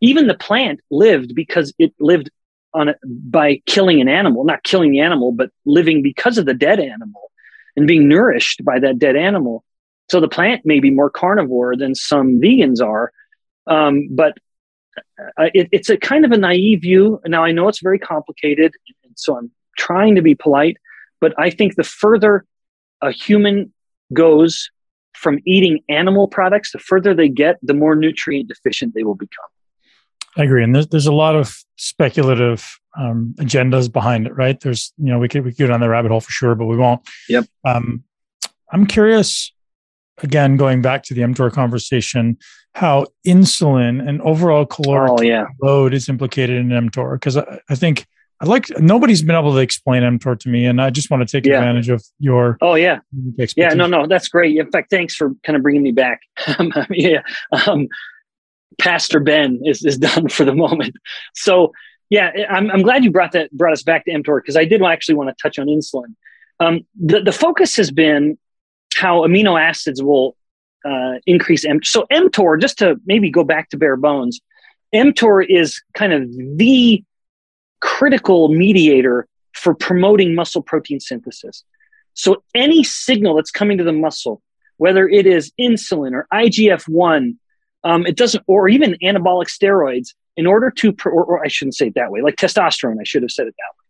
[0.00, 2.30] even the plant lived because it lived
[2.74, 6.54] on it by killing an animal, not killing the animal, but living because of the
[6.54, 7.30] dead animal
[7.76, 9.64] and being nourished by that dead animal.
[10.12, 13.14] So the plant may be more carnivore than some vegans are,
[13.66, 14.36] um, but
[15.38, 17.18] uh, it, it's a kind of a naive view.
[17.24, 20.76] Now I know it's very complicated, and so I'm trying to be polite,
[21.22, 22.44] but I think the further
[23.00, 23.72] a human
[24.12, 24.68] goes
[25.14, 29.48] from eating animal products, the further they get, the more nutrient deficient they will become.
[30.36, 34.60] I agree, and there's there's a lot of speculative um, agendas behind it, right?
[34.60, 36.66] There's you know we could we could go down the rabbit hole for sure, but
[36.66, 37.00] we won't.
[37.30, 37.46] Yep.
[37.64, 38.04] Um,
[38.70, 39.50] I'm curious.
[40.18, 42.38] Again, going back to the mTOR conversation,
[42.74, 45.46] how insulin and overall caloric oh, yeah.
[45.60, 48.06] load is implicated in mTOR, because I, I think
[48.40, 51.30] I like nobody's been able to explain mTOR to me, and I just want to
[51.30, 51.58] take yeah.
[51.58, 52.58] advantage of your.
[52.60, 52.98] Oh yeah,
[53.56, 53.68] yeah.
[53.74, 54.56] No, no, that's great.
[54.56, 56.20] In fact, thanks for kind of bringing me back.
[56.90, 57.22] yeah,
[57.66, 57.88] um,
[58.78, 60.96] Pastor Ben is, is done for the moment.
[61.34, 61.72] So
[62.10, 64.82] yeah, I'm, I'm glad you brought that brought us back to mTOR because I did
[64.82, 66.14] actually want to touch on insulin.
[66.60, 68.38] Um, the, the focus has been
[68.98, 70.36] how amino acids will
[70.84, 71.80] uh, increase M.
[71.82, 74.40] So mTOR, just to maybe go back to bare bones,
[74.94, 77.04] mTOR is kind of the
[77.80, 81.64] critical mediator for promoting muscle protein synthesis.
[82.14, 84.42] So any signal that's coming to the muscle,
[84.76, 87.38] whether it is insulin or IGF 1,
[87.84, 91.88] um, it doesn't, or even anabolic steroids, in order to, or, or, I shouldn't say
[91.88, 93.84] it that way, like testosterone, I should have said it that way,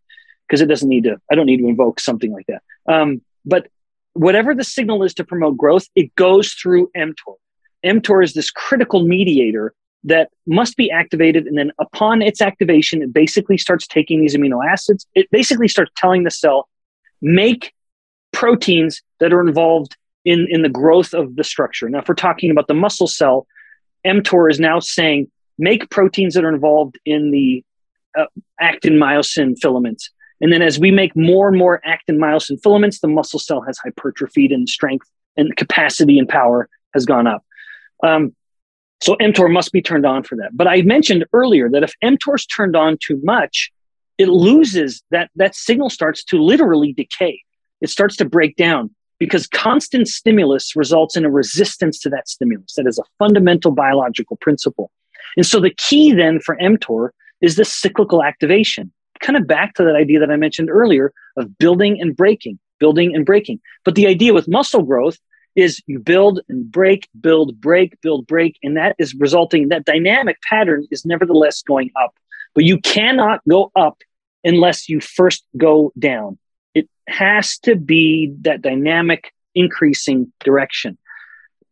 [0.47, 2.63] because it doesn't need to, I don't need to invoke something like that.
[2.91, 3.67] Um, but
[4.13, 7.35] whatever the signal is to promote growth, it goes through mTOR.
[7.85, 9.73] mTOR is this critical mediator
[10.05, 11.47] that must be activated.
[11.47, 15.07] And then upon its activation, it basically starts taking these amino acids.
[15.15, 16.67] It basically starts telling the cell,
[17.21, 17.73] make
[18.33, 19.95] proteins that are involved
[20.25, 21.89] in, in the growth of the structure.
[21.89, 23.47] Now, if we're talking about the muscle cell,
[24.05, 27.63] mTOR is now saying, make proteins that are involved in the
[28.17, 28.25] uh,
[28.59, 30.09] actin myosin filaments.
[30.41, 33.77] And then as we make more and more actin myosin filaments, the muscle cell has
[33.79, 37.43] hypertrophied and strength and capacity and power has gone up.
[38.03, 38.35] Um,
[39.01, 40.51] so mTOR must be turned on for that.
[40.53, 43.71] But I mentioned earlier that if mTOR is turned on too much,
[44.17, 47.41] it loses that that signal starts to literally decay.
[47.81, 52.75] It starts to break down because constant stimulus results in a resistance to that stimulus.
[52.75, 54.91] That is a fundamental biological principle.
[55.35, 57.09] And so the key then for mTOR
[57.41, 58.91] is this cyclical activation.
[59.19, 63.15] Kind of back to that idea that I mentioned earlier of building and breaking, building
[63.15, 63.59] and breaking.
[63.85, 65.17] But the idea with muscle growth
[65.55, 68.57] is you build and break, build, break, build, break.
[68.63, 72.15] And that is resulting, that dynamic pattern is nevertheless going up.
[72.55, 73.99] But you cannot go up
[74.43, 76.37] unless you first go down.
[76.73, 80.97] It has to be that dynamic increasing direction.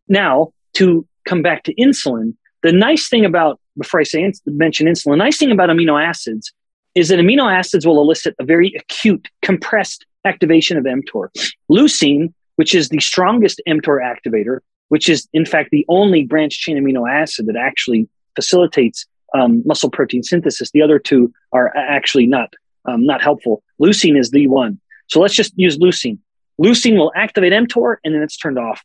[0.08, 5.12] Now, to come back to insulin, the nice thing about, before I say mention insulin,
[5.12, 6.54] the nice thing about amino acids
[6.96, 11.30] is that amino acids will elicit a very acute, compressed activation of mTOR.
[11.70, 16.78] Leucine, which is the strongest mTOR activator, which is in fact the only branched chain
[16.78, 20.72] amino acid that actually facilitates um, muscle protein synthesis.
[20.72, 22.54] The other two are actually not
[22.86, 23.64] um, not helpful.
[23.82, 24.80] Leucine is the one.
[25.08, 26.18] So let's just use leucine.
[26.60, 28.84] Leucine will activate mTOR and then it's turned off.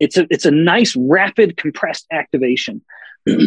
[0.00, 2.82] It's a, it's a nice, rapid, compressed activation.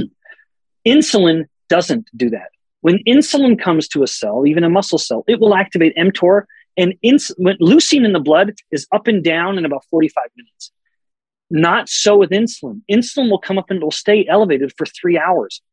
[0.87, 2.49] insulin doesn't do that.
[2.85, 6.43] When insulin comes to a cell, even a muscle cell, it will activate mTOR
[6.77, 10.71] and ins- leucine in the blood is up and down in about 45 minutes.
[11.49, 12.81] Not so with insulin.
[12.87, 15.63] Insulin will come up and it will stay elevated for three hours.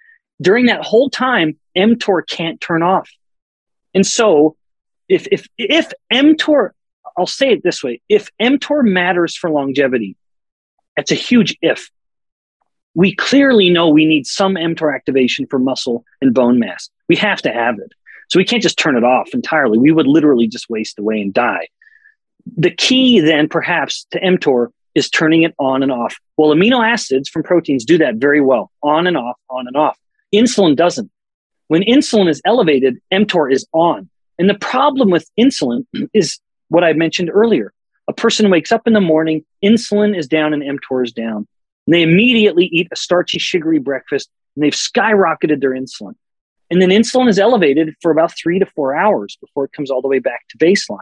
[0.41, 3.11] During that whole time, mTOR can't turn off.
[3.93, 4.57] And so
[5.07, 6.71] if if if mTOR,
[7.19, 10.17] I'll say it this way: if mTOR matters for longevity,
[10.97, 11.91] it's a huge if.
[12.95, 16.91] We clearly know we need some mTOR activation for muscle and bone mass.
[17.09, 17.93] We have to have it.
[18.29, 19.79] So we can't just turn it off entirely.
[19.79, 21.69] We would literally just waste away and die.
[22.57, 26.17] The key then perhaps to mTOR is turning it on and off.
[26.37, 29.99] Well, amino acids from proteins do that very well, on and off, on and off.
[30.35, 31.11] Insulin doesn't.
[31.69, 34.09] When insulin is elevated, mTOR is on.
[34.39, 36.39] And the problem with insulin is
[36.69, 37.73] what I mentioned earlier.
[38.09, 41.47] A person wakes up in the morning, insulin is down and mTOR is down.
[41.87, 46.15] And they immediately eat a starchy, sugary breakfast and they've skyrocketed their insulin.
[46.71, 50.01] And then insulin is elevated for about three to four hours before it comes all
[50.01, 50.99] the way back to baseline.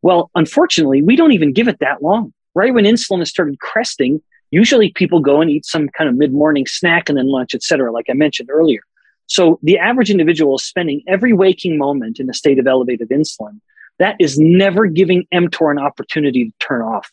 [0.00, 2.32] Well, unfortunately, we don't even give it that long.
[2.54, 6.32] Right when insulin has started cresting, usually people go and eat some kind of mid
[6.32, 8.80] morning snack and then lunch, et cetera, like I mentioned earlier.
[9.26, 13.60] So the average individual is spending every waking moment in a state of elevated insulin.
[13.98, 17.10] That is never giving mTOR an opportunity to turn off.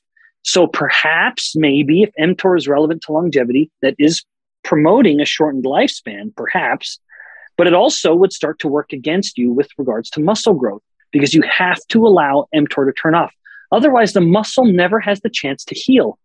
[0.49, 4.23] So perhaps, maybe, if mTOR is relevant to longevity, that is
[4.63, 6.99] promoting a shortened lifespan, perhaps,
[7.55, 10.81] but it also would start to work against you with regards to muscle growth
[11.11, 13.31] because you have to allow mTOR to turn off.
[13.71, 16.17] Otherwise, the muscle never has the chance to heal.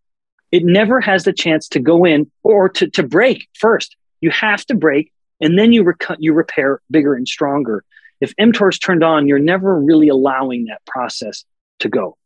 [0.50, 3.94] It never has the chance to go in or to, to break first.
[4.22, 5.12] You have to break
[5.42, 7.84] and then you, rec- you repair bigger and stronger.
[8.22, 11.44] If mTOR is turned on, you're never really allowing that process
[11.80, 12.16] to go.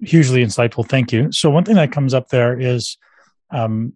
[0.00, 0.86] Hugely insightful.
[0.86, 1.32] Thank you.
[1.32, 2.96] So one thing that comes up there is
[3.50, 3.94] um,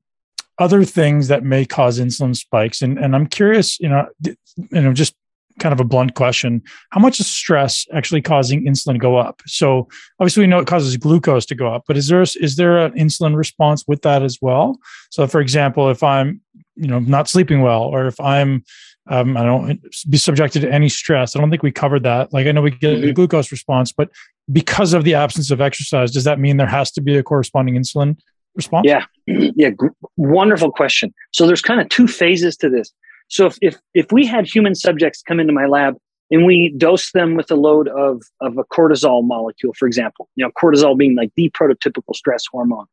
[0.58, 4.36] other things that may cause insulin spikes, and and I'm curious, you know, you
[4.70, 5.14] know, just
[5.60, 9.42] kind of a blunt question how much is stress actually causing insulin to go up
[9.46, 9.86] so
[10.18, 12.92] obviously we know it causes glucose to go up but is there is there an
[12.92, 14.78] insulin response with that as well
[15.10, 16.40] so for example if i'm
[16.76, 18.64] you know not sleeping well or if i'm
[19.08, 22.46] um, i don't be subjected to any stress i don't think we covered that like
[22.46, 23.10] i know we get mm-hmm.
[23.10, 24.10] a glucose response but
[24.52, 27.74] because of the absence of exercise does that mean there has to be a corresponding
[27.74, 28.16] insulin
[28.54, 28.86] response?
[28.86, 31.12] Yeah, yeah, g- wonderful question.
[31.32, 32.92] So there's kind of two phases to this.
[33.28, 35.96] So if, if if we had human subjects come into my lab
[36.30, 40.44] and we dose them with a load of of a cortisol molecule, for example, you
[40.44, 42.86] know, cortisol being like the prototypical stress hormone,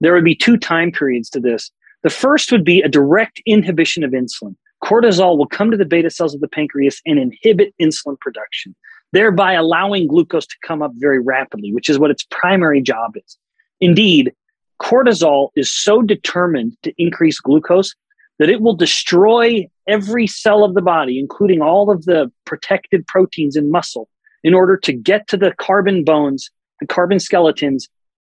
[0.00, 1.70] there would be two time periods to this.
[2.02, 4.56] The first would be a direct inhibition of insulin.
[4.82, 8.74] Cortisol will come to the beta cells of the pancreas and inhibit insulin production,
[9.12, 13.38] thereby allowing glucose to come up very rapidly, which is what its primary job is.
[13.80, 14.32] Indeed,
[14.80, 17.94] cortisol is so determined to increase glucose
[18.38, 23.56] that it will destroy every cell of the body, including all of the protected proteins
[23.56, 24.08] in muscle,
[24.42, 26.50] in order to get to the carbon bones,
[26.80, 27.88] the carbon skeletons,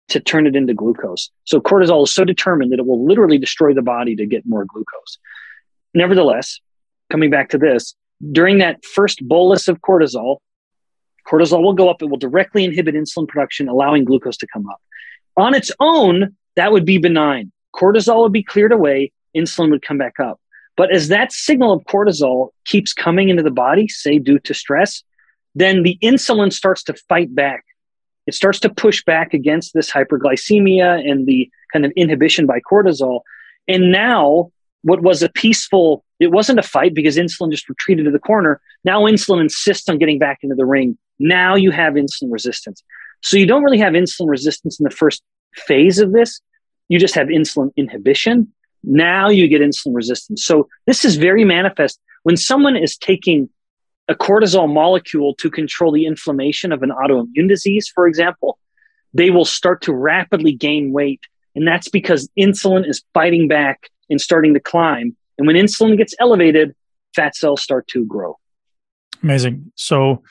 [0.09, 1.30] to turn it into glucose.
[1.45, 4.65] So cortisol is so determined that it will literally destroy the body to get more
[4.65, 5.17] glucose.
[5.93, 6.59] Nevertheless,
[7.09, 7.95] coming back to this,
[8.32, 10.38] during that first bolus of cortisol,
[11.28, 12.01] cortisol will go up.
[12.01, 14.82] It will directly inhibit insulin production, allowing glucose to come up.
[15.38, 17.51] On its own, that would be benign.
[17.76, 20.39] Cortisol would be cleared away, insulin would come back up.
[20.76, 25.03] But as that signal of cortisol keeps coming into the body, say due to stress,
[25.55, 27.63] then the insulin starts to fight back.
[28.26, 33.21] It starts to push back against this hyperglycemia and the kind of inhibition by cortisol.
[33.67, 34.51] And now
[34.82, 38.61] what was a peaceful, it wasn't a fight because insulin just retreated to the corner.
[38.84, 40.97] Now insulin insists on getting back into the ring.
[41.20, 42.84] Now you have insulin resistance.
[43.22, 45.24] So you don't really have insulin resistance in the first
[45.55, 46.41] phase of this.
[46.89, 48.51] You just have insulin inhibition.
[48.84, 50.43] Now you get insulin resistance.
[50.45, 53.49] So this is very manifest when someone is taking
[54.09, 58.57] a cortisol molecule to control the inflammation of an autoimmune disease, for example,
[59.14, 61.22] they will start to rapidly gain weight.
[61.55, 65.16] And that's because insulin is fighting back and starting to climb.
[65.38, 66.76] And when insulin gets elevated,
[67.16, 68.38] fat cells start to grow.
[69.22, 69.72] Amazing.
[69.76, 70.24] So,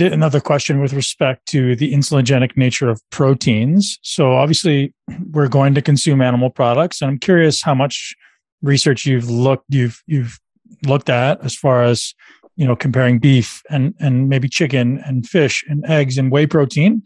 [0.00, 3.98] another question with respect to the insulinogenic nature of proteins.
[4.02, 4.94] So, obviously,
[5.30, 8.14] we're going to consume animal products, and I'm curious how much
[8.62, 10.38] research you've looked you've you've
[10.86, 12.14] looked at as far as
[12.56, 17.02] you know comparing beef and and maybe chicken and fish and eggs and whey protein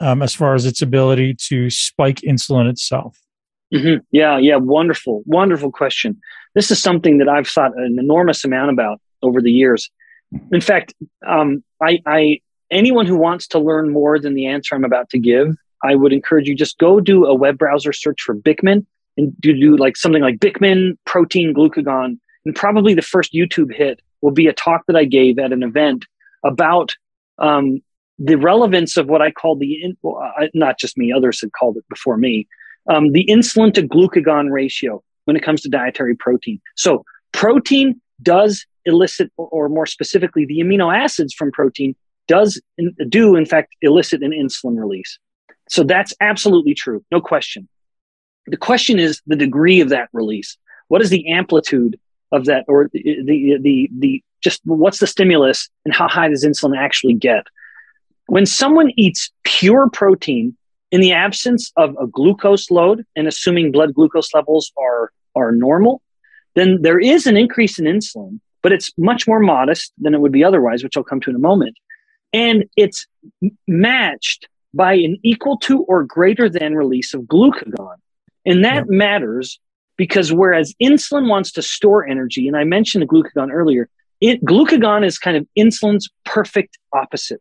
[0.00, 3.18] um, as far as its ability to spike insulin itself.
[3.72, 4.02] Mm-hmm.
[4.10, 6.20] Yeah, yeah, wonderful, wonderful question.
[6.54, 9.90] This is something that I've thought an enormous amount about over the years.
[10.52, 10.94] In fact,
[11.26, 15.18] um, I, I anyone who wants to learn more than the answer I'm about to
[15.18, 19.38] give, I would encourage you just go do a web browser search for Bikman and
[19.40, 24.30] do, do like something like Bikman protein glucagon, and probably the first YouTube hit will
[24.30, 26.04] be a talk that I gave at an event
[26.44, 26.94] about
[27.38, 27.82] um,
[28.18, 31.76] the relevance of what I call the in, well, not just me, others had called
[31.76, 32.46] it before me,
[32.88, 36.60] um, the insulin to glucagon ratio when it comes to dietary protein.
[36.76, 41.94] So protein does elicit, or more specifically, the amino acids from protein
[42.28, 42.60] does
[43.08, 45.18] do in fact elicit an insulin release.
[45.68, 47.68] So that's absolutely true, no question.
[48.46, 50.56] The question is the degree of that release.
[50.88, 51.98] What is the amplitude
[52.32, 56.44] of that, or the the the, the just what's the stimulus and how high does
[56.44, 57.46] insulin actually get?
[58.26, 60.56] When someone eats pure protein
[60.90, 66.02] in the absence of a glucose load and assuming blood glucose levels are, are normal,
[66.54, 70.32] then there is an increase in insulin, but it's much more modest than it would
[70.32, 71.76] be otherwise, which I'll come to in a moment.
[72.32, 73.06] And it's
[73.66, 77.96] matched by an equal to or greater than release of glucagon.
[78.46, 78.96] And that yeah.
[78.96, 79.58] matters
[79.96, 83.88] because whereas insulin wants to store energy, and I mentioned the glucagon earlier,
[84.20, 87.40] it, glucagon is kind of insulin's perfect opposite.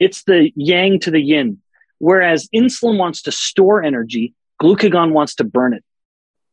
[0.00, 1.58] It's the yang to the yin.
[1.98, 5.84] Whereas insulin wants to store energy, glucagon wants to burn it.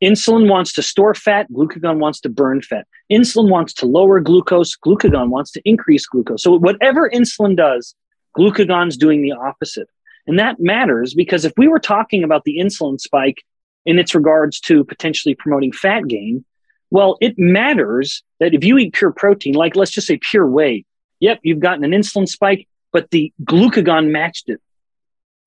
[0.02, 2.88] Insulin wants to store fat, glucagon wants to burn fat.
[3.12, 6.44] Insulin wants to lower glucose, glucagon wants to increase glucose.
[6.44, 7.96] So whatever insulin does,
[8.38, 9.90] glucagon's doing the opposite.
[10.26, 13.44] And that matters because if we were talking about the insulin spike
[13.86, 16.46] in its regards to potentially promoting fat gain,
[16.92, 20.86] well, it matters that if you eat pure protein, like let's just say pure whey,
[21.20, 24.62] yep, you've gotten an insulin spike, but the glucagon matched it.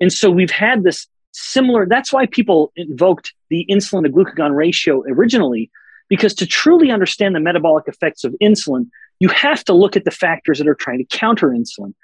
[0.01, 5.03] And so we've had this similar, that's why people invoked the insulin to glucagon ratio
[5.07, 5.71] originally,
[6.09, 8.89] because to truly understand the metabolic effects of insulin,
[9.21, 11.95] you have to look at the factors that are trying to counter insulin.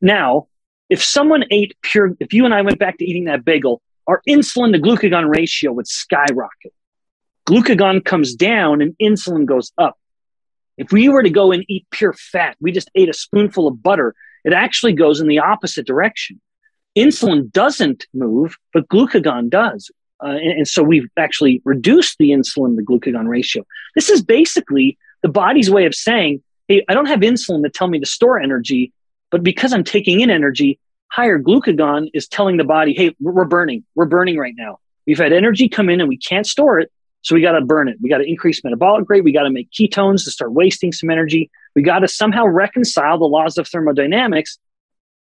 [0.00, 0.48] Now,
[0.90, 4.20] if someone ate pure, if you and I went back to eating that bagel, our
[4.28, 6.72] insulin to glucagon ratio would skyrocket.
[7.48, 9.96] Glucagon comes down and insulin goes up.
[10.76, 13.82] If we were to go and eat pure fat, we just ate a spoonful of
[13.82, 14.14] butter,
[14.44, 16.40] it actually goes in the opposite direction
[16.96, 19.90] insulin doesn't move, but glucagon does.
[20.22, 23.64] Uh, and, and, so we've actually reduced the insulin to glucagon ratio.
[23.94, 27.88] This is basically the body's way of saying, hey, I don't have insulin to tell
[27.88, 28.92] me to store energy,
[29.30, 33.84] but because I'm taking in energy, higher glucagon is telling the body, hey, we're burning.
[33.94, 34.78] We're burning right now.
[35.06, 36.90] We've had energy come in and we can't store it.
[37.22, 37.96] So we got to burn it.
[38.00, 39.24] We got to increase metabolic rate.
[39.24, 41.50] We got to make ketones to start wasting some energy.
[41.74, 44.58] We got to somehow reconcile the laws of thermodynamics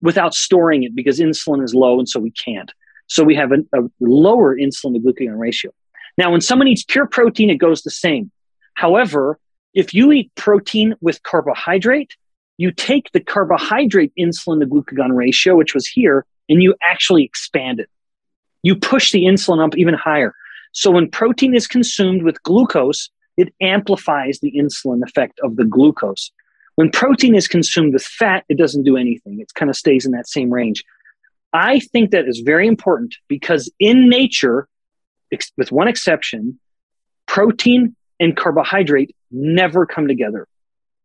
[0.03, 2.73] without storing it because insulin is low and so we can't.
[3.07, 5.73] So we have a, a lower insulin to glucagon ratio.
[6.17, 8.31] Now, when someone eats pure protein, it goes the same.
[8.75, 9.39] However,
[9.75, 12.17] if you eat protein with carbohydrate,
[12.57, 17.81] you take the carbohydrate insulin to glucagon ratio, which was here, and you actually expand
[17.81, 17.89] it.
[18.63, 20.35] You push the insulin up even higher.
[20.73, 26.31] So when protein is consumed with glucose, it amplifies the insulin effect of the glucose.
[26.77, 29.41] When protein is consumed with fat, it doesn't do anything.
[29.41, 30.85] It kind of stays in that same range.
[31.55, 34.69] I think that is very important because in nature,
[35.57, 36.59] with one exception,
[37.27, 40.49] protein and carbohydrate never come together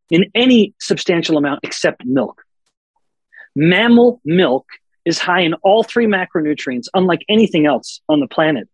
[0.10, 2.41] in any substantial amount except milk.
[3.56, 4.66] Mammal milk
[5.06, 8.68] is high in all three macronutrients, unlike anything else on the planet.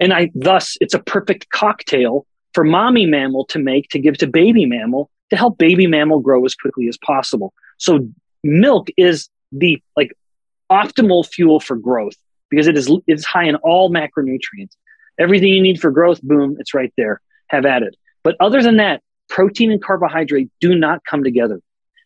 [0.00, 4.26] And I thus it's a perfect cocktail for mommy mammal to make to give to
[4.26, 7.54] baby mammal to help baby mammal grow as quickly as possible.
[7.78, 8.06] So
[8.44, 10.12] milk is the like
[10.72, 12.14] optimal fuel for growth
[12.50, 14.76] because it is it's high in all macronutrients.
[15.18, 17.20] Everything you need for growth, boom, it's right there.
[17.48, 17.96] Have at it.
[18.24, 21.60] But other than that, protein and carbohydrate do not come together.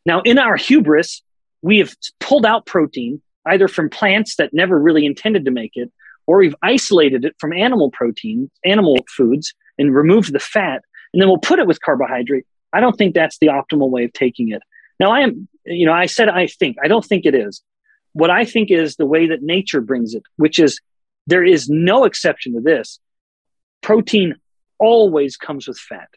[0.04, 1.22] Now, in our hubris,
[1.62, 5.92] we have pulled out protein either from plants that never really intended to make it,
[6.26, 11.28] or we've isolated it from animal protein, animal foods, and removed the fat, and then
[11.28, 12.44] we'll put it with carbohydrate.
[12.72, 14.62] I don't think that's the optimal way of taking it.
[14.98, 17.62] Now, I am, you know, I said I think, I don't think it is.
[18.16, 20.80] What I think is the way that nature brings it, which is
[21.26, 22.98] there is no exception to this.
[23.82, 24.36] Protein
[24.78, 26.08] always comes with fat.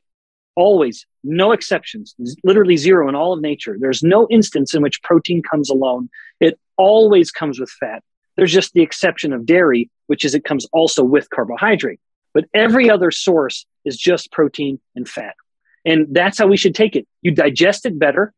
[0.55, 3.75] Always, no exceptions, literally zero in all of nature.
[3.77, 6.09] There's no instance in which protein comes alone.
[6.39, 8.01] It always comes with fat.
[8.37, 11.99] There's just the exception of dairy, which is it comes also with carbohydrate.
[12.33, 15.35] But every other source is just protein and fat.
[15.83, 17.05] And that's how we should take it.
[17.21, 18.33] You digest it better,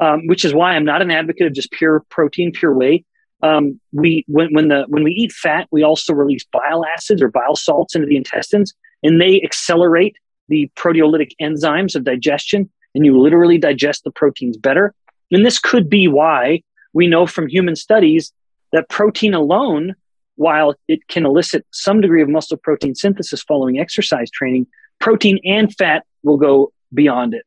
[0.00, 3.04] um, which is why I'm not an advocate of just pure protein, pure whey.
[3.42, 7.28] Um, we when when the when we eat fat, we also release bile acids or
[7.28, 10.16] bile salts into the intestines, and they accelerate
[10.48, 14.94] the proteolytic enzymes of digestion, and you literally digest the proteins better.
[15.30, 18.32] And this could be why we know from human studies
[18.72, 19.94] that protein alone,
[20.36, 24.66] while it can elicit some degree of muscle protein synthesis following exercise training,
[25.00, 27.44] protein and fat will go beyond it.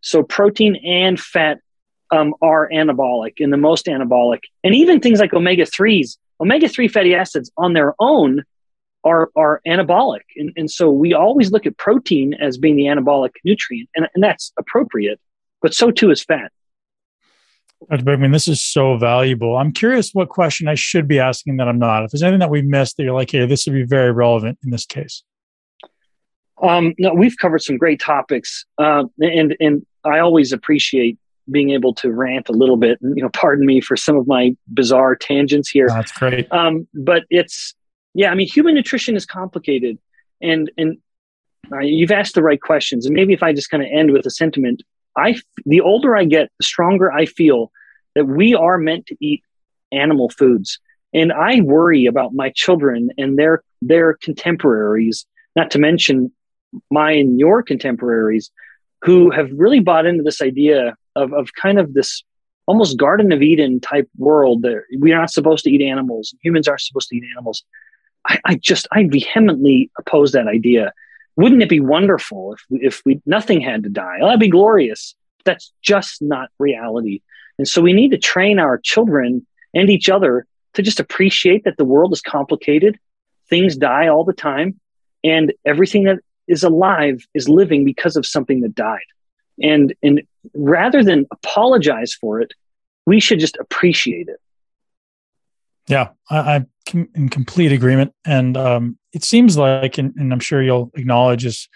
[0.00, 1.60] So protein and fat
[2.10, 4.40] um, are anabolic and the most anabolic.
[4.64, 8.44] And even things like omega 3s, omega 3 fatty acids on their own
[9.04, 10.22] are, are anabolic.
[10.36, 14.22] And, and so we always look at protein as being the anabolic nutrient, and, and
[14.22, 15.20] that's appropriate,
[15.62, 16.52] but so too is fat.
[17.90, 18.04] Dr.
[18.04, 19.56] Bikman, this is so valuable.
[19.56, 22.04] I'm curious what question I should be asking that I'm not.
[22.04, 24.58] If there's anything that we missed that you're like, hey, this would be very relevant
[24.64, 25.22] in this case.
[26.62, 31.18] Um, no, we've covered some great topics, uh, and and I always appreciate
[31.50, 33.00] being able to rant a little bit.
[33.00, 35.88] And you know, pardon me for some of my bizarre tangents here.
[35.88, 36.50] That's great.
[36.52, 37.74] Um, but it's
[38.14, 39.98] yeah, I mean, human nutrition is complicated,
[40.40, 40.98] and and
[41.70, 43.06] uh, you've asked the right questions.
[43.06, 44.82] And maybe if I just kind of end with a sentiment,
[45.16, 47.70] I the older I get, the stronger I feel
[48.14, 49.42] that we are meant to eat
[49.92, 50.80] animal foods,
[51.12, 56.32] and I worry about my children and their their contemporaries, not to mention
[56.90, 58.50] my and your contemporaries,
[59.02, 62.22] who have really bought into this idea of of kind of this
[62.66, 66.34] almost Garden of Eden type world that we are not supposed to eat animals.
[66.42, 67.64] Humans aren't supposed to eat animals.
[68.28, 70.92] I, I just I vehemently oppose that idea.
[71.36, 74.18] Wouldn't it be wonderful if if we nothing had to die?
[74.20, 75.14] Oh, that'd be glorious.
[75.44, 77.22] That's just not reality.
[77.58, 81.76] And so we need to train our children and each other to just appreciate that
[81.78, 82.98] the world is complicated.
[83.48, 84.80] Things die all the time,
[85.22, 86.18] and everything that
[86.48, 88.98] is alive is living because of something that died.
[89.62, 90.22] And and
[90.54, 92.52] rather than apologize for it,
[93.06, 94.40] we should just appreciate it.
[95.88, 98.12] Yeah, I, am in complete agreement.
[98.24, 101.68] And um, it seems like, and, and, I'm sure you'll acknowledge, is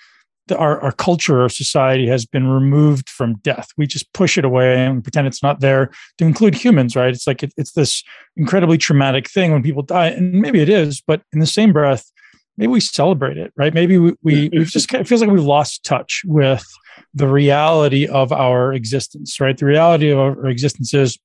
[0.48, 3.68] that our, our culture, our society has been removed from death.
[3.76, 7.14] We just push it away and pretend it's not there to include humans, right?
[7.14, 8.02] It's like it, it's this
[8.36, 10.09] incredibly traumatic thing when people die.
[10.09, 12.10] And maybe it is, but in the same breath,
[12.60, 13.72] maybe we celebrate it, right?
[13.72, 16.64] Maybe we, we we've just it feels like we've lost touch with
[17.14, 19.56] the reality of our existence, right?
[19.56, 21.18] The reality of our existence is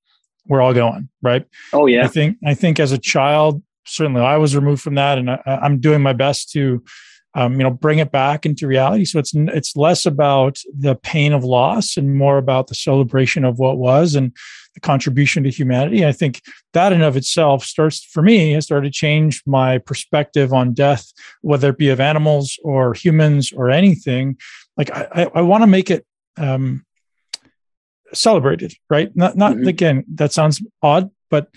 [0.47, 1.45] we're all going, right?
[1.73, 2.05] Oh yeah.
[2.05, 5.41] I think I think as a child, certainly I was removed from that, and I,
[5.45, 6.81] am doing my best to
[7.35, 9.05] um, you know bring it back into reality.
[9.05, 13.59] So it's it's less about the pain of loss and more about the celebration of
[13.59, 14.35] what was and
[14.73, 16.05] the contribution to humanity.
[16.05, 16.41] I think
[16.73, 21.11] that in of itself starts for me has started to change my perspective on death
[21.41, 24.37] whether it be of animals or humans or anything.
[24.77, 26.05] Like i i, I want to make it
[26.37, 26.85] um
[28.13, 29.13] celebrated right?
[29.15, 29.67] Not not mm-hmm.
[29.67, 31.49] again that sounds odd but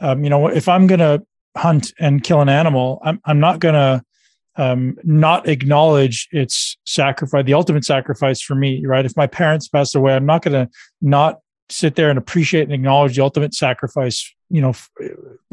[0.00, 1.22] um, you know if i'm gonna
[1.56, 4.04] hunt and kill an animal i'm, I'm not gonna
[4.56, 9.04] um, not acknowledge its sacrifice, the ultimate sacrifice for me, right?
[9.04, 12.72] If my parents passed away, I'm not going to not sit there and appreciate and
[12.72, 14.74] acknowledge the ultimate sacrifice, you know,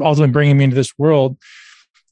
[0.00, 1.36] ultimately bringing me into this world.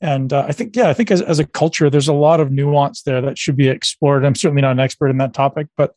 [0.00, 2.50] And uh, I think, yeah, I think as, as a culture, there's a lot of
[2.50, 4.24] nuance there that should be explored.
[4.24, 5.94] I'm certainly not an expert in that topic, but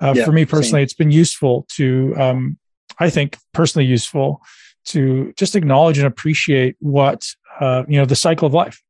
[0.00, 0.84] uh, yeah, for me personally, same.
[0.84, 2.58] it's been useful to, um,
[2.98, 4.42] I think, personally useful
[4.86, 7.26] to just acknowledge and appreciate what,
[7.60, 8.82] uh, you know, the cycle of life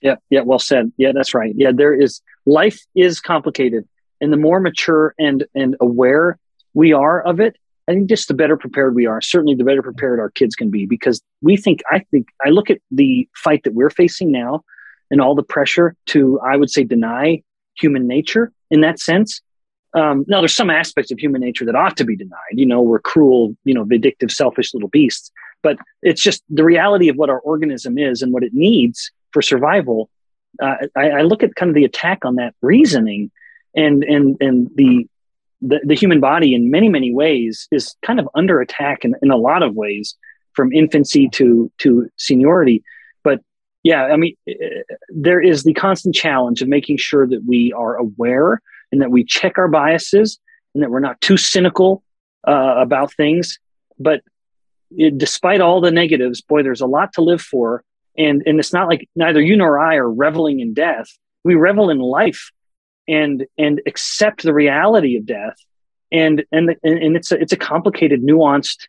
[0.00, 0.92] yeah, yeah, well said.
[0.96, 1.52] Yeah, that's right.
[1.56, 3.86] Yeah, there is life is complicated,
[4.20, 6.38] and the more mature and and aware
[6.74, 7.56] we are of it,
[7.88, 9.20] I think just the better prepared we are.
[9.20, 11.82] Certainly, the better prepared our kids can be because we think.
[11.90, 14.62] I think I look at the fight that we're facing now,
[15.10, 17.42] and all the pressure to, I would say, deny
[17.74, 19.40] human nature in that sense.
[19.94, 22.36] Um, now, there's some aspects of human nature that ought to be denied.
[22.52, 25.30] You know, we're cruel, you know, vindictive, selfish little beasts.
[25.62, 29.42] But it's just the reality of what our organism is and what it needs for
[29.42, 30.10] survival,
[30.62, 33.30] uh, I, I, look at kind of the attack on that reasoning,
[33.74, 35.06] and and and the,
[35.60, 39.30] the the, human body in many many ways is kind of under attack in, in
[39.30, 40.16] a lot of ways,
[40.54, 42.82] from infancy to to seniority.
[43.22, 43.40] But
[43.82, 44.54] yeah, I mean, eh,
[45.08, 48.60] there is the constant challenge of making sure that we are aware
[48.90, 50.38] and that we check our biases
[50.74, 52.02] and that we're not too cynical
[52.46, 53.58] uh, about things.
[53.98, 54.22] But
[54.90, 57.84] it, despite all the negatives, boy, there's a lot to live for
[58.18, 61.06] and and it's not like neither you nor I are reveling in death.
[61.44, 62.50] We revel in life
[63.06, 65.56] and and accept the reality of death.
[66.12, 68.88] And and and it's a it's a complicated, nuanced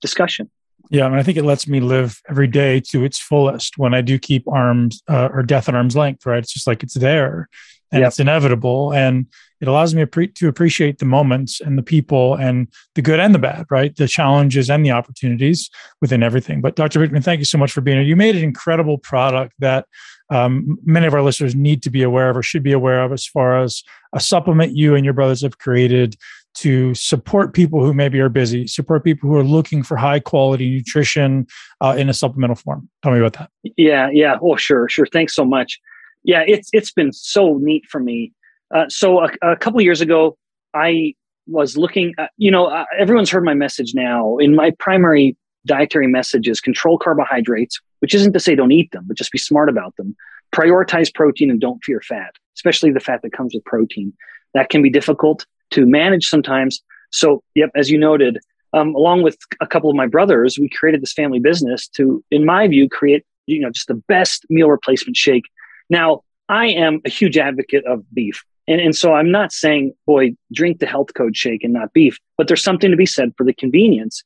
[0.00, 0.50] discussion.
[0.90, 3.92] Yeah, I mean, I think it lets me live every day to its fullest when
[3.92, 6.38] I do keep arms uh, or death at arm's length, right?
[6.38, 7.48] It's just like it's there
[7.90, 8.08] and yep.
[8.08, 8.92] it's inevitable.
[8.92, 9.26] And
[9.60, 13.38] it allows me to appreciate the moments and the people and the good and the
[13.38, 13.94] bad, right?
[13.96, 15.70] The challenges and the opportunities
[16.00, 16.60] within everything.
[16.60, 17.00] But Dr.
[17.00, 18.06] Bikman, thank you so much for being here.
[18.06, 19.86] You made an incredible product that
[20.30, 23.12] um, many of our listeners need to be aware of or should be aware of
[23.12, 26.16] as far as a supplement you and your brothers have created
[26.56, 30.70] to support people who maybe are busy, support people who are looking for high quality
[30.70, 31.46] nutrition
[31.82, 32.88] uh, in a supplemental form.
[33.02, 33.50] Tell me about that.
[33.76, 34.36] Yeah, yeah.
[34.40, 35.06] Oh, sure, sure.
[35.06, 35.78] Thanks so much.
[36.24, 38.32] Yeah, it's it's been so neat for me
[38.74, 40.36] uh, so a, a couple years ago,
[40.74, 41.14] I
[41.46, 42.14] was looking.
[42.18, 44.38] At, you know, uh, everyone's heard my message now.
[44.38, 45.36] In my primary
[45.66, 49.38] dietary message is control carbohydrates, which isn't to say don't eat them, but just be
[49.38, 50.16] smart about them.
[50.54, 54.12] Prioritize protein and don't fear fat, especially the fat that comes with protein.
[54.54, 56.82] That can be difficult to manage sometimes.
[57.10, 58.38] So, yep, as you noted,
[58.72, 62.44] um, along with a couple of my brothers, we created this family business to, in
[62.44, 65.44] my view, create you know just the best meal replacement shake.
[65.88, 68.44] Now, I am a huge advocate of beef.
[68.68, 72.18] And, and so I'm not saying, boy, drink the HLTH Code shake and not beef,
[72.36, 74.22] but there's something to be said for the convenience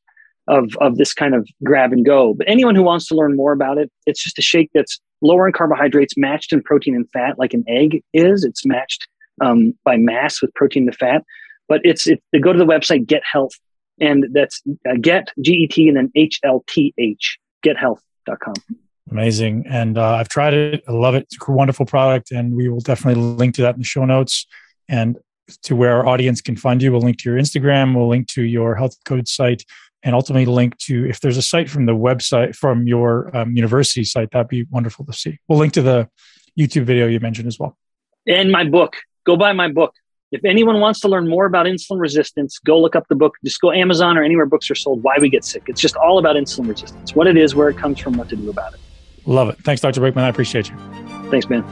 [0.49, 2.35] of, of this kind of grab and go.
[2.35, 5.47] But anyone who wants to learn more about it, it's just a shake that's lower
[5.47, 8.45] in carbohydrates, matched in protein and fat, like an egg is.
[8.45, 9.07] It's matched
[9.41, 11.23] um, by mass with protein to fat.
[11.69, 13.53] But it's it, they go to the website Get Health,
[14.01, 18.55] and that's uh, Get G E T and then H L T H GetHLTH.com.
[19.11, 19.65] Amazing.
[19.69, 20.85] And uh, I've tried it.
[20.87, 21.25] I love it.
[21.25, 22.31] It's a wonderful product.
[22.31, 24.47] And we will definitely link to that in the show notes
[24.89, 25.19] and
[25.65, 26.93] to where our audience can find you.
[26.93, 27.97] We'll link to your Instagram.
[27.97, 29.65] We'll link to your HLTH Code site
[30.03, 34.05] and ultimately link to if there's a site from the website from your um, university
[34.05, 35.39] site, that'd be wonderful to see.
[35.49, 36.09] We'll link to the
[36.59, 37.77] YouTube video you mentioned as well.
[38.27, 38.97] And my book.
[39.25, 39.95] Go buy my book.
[40.33, 43.35] If anyone wants to learn more about insulin resistance, go look up the book.
[43.45, 45.03] Just go Amazon or anywhere books are sold.
[45.03, 45.65] Why we get sick.
[45.67, 48.37] It's just all about insulin resistance, what it is, where it comes from, what to
[48.37, 48.81] do about it.
[49.27, 49.59] Love it.
[49.59, 50.01] Thanks, Dr.
[50.01, 50.23] Bikman.
[50.23, 50.77] I appreciate you.
[51.31, 51.65] Thanks, man.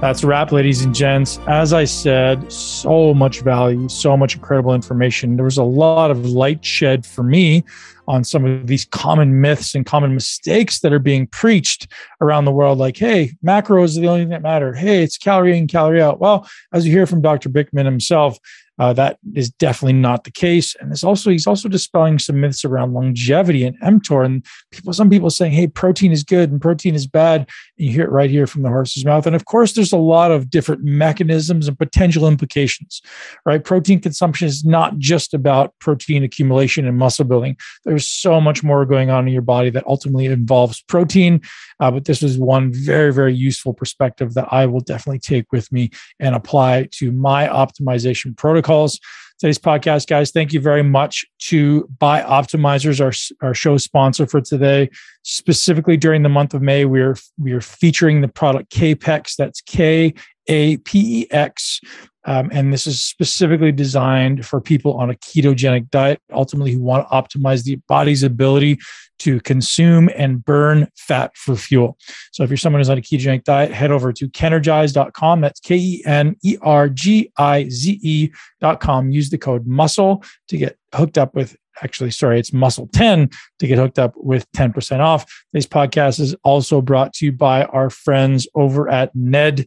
[0.00, 1.38] That's a wrap, ladies and gents.
[1.46, 5.36] As I said, so much value, so much incredible information.
[5.36, 7.64] There was a lot of light shed for me
[8.08, 11.86] on some of these common myths and common mistakes that are being preached
[12.22, 12.78] around the world.
[12.78, 14.72] Like, hey, macros are the only thing that matter.
[14.72, 16.18] Hey, it's calorie in, calorie out.
[16.18, 17.50] Well, as you hear from Dr.
[17.50, 18.38] Bikman himself,
[18.80, 20.74] Uh, that is definitely not the case.
[20.80, 24.24] And there's also he's also dispelling some myths around longevity and mTOR.
[24.24, 27.92] And people, some people saying, "Hey, protein is good and protein is bad." And you
[27.92, 29.26] hear it right here from the horse's mouth.
[29.26, 33.02] And of course, there's a lot of different mechanisms and potential implications.
[33.44, 33.62] Right?
[33.62, 37.58] Protein consumption is not just about protein accumulation and muscle building.
[37.84, 41.42] There's so much more going on in your body that ultimately involves protein.
[41.80, 45.70] Uh, but this is one very, very useful perspective that I will definitely take with
[45.70, 48.36] me and apply to my optimization
[48.70, 49.00] protocols.
[49.38, 54.90] Today's podcast, guys, thank you very much to Bioptimizers, our, our show sponsor for today.
[55.22, 59.36] Specifically during the month of May, we're we are featuring the product Kapex.
[59.36, 60.14] That's K
[60.50, 61.80] A P E X.
[62.26, 67.08] Um, and this is specifically designed for people on a ketogenic diet, ultimately who want
[67.08, 68.78] to optimize the body's ability
[69.20, 71.96] to consume and burn fat for fuel.
[72.32, 75.40] So if you're someone who's on a ketogenic diet, head over to kenergize.com.
[75.40, 79.10] That's K E N E R G I Z E.com.
[79.10, 83.66] Use the code MUSCLE to get hooked up with actually, sorry, it's Muscle 10 to
[83.66, 85.24] get hooked up with 10% off.
[85.52, 89.66] This podcast is also brought to you by our friends over at Ned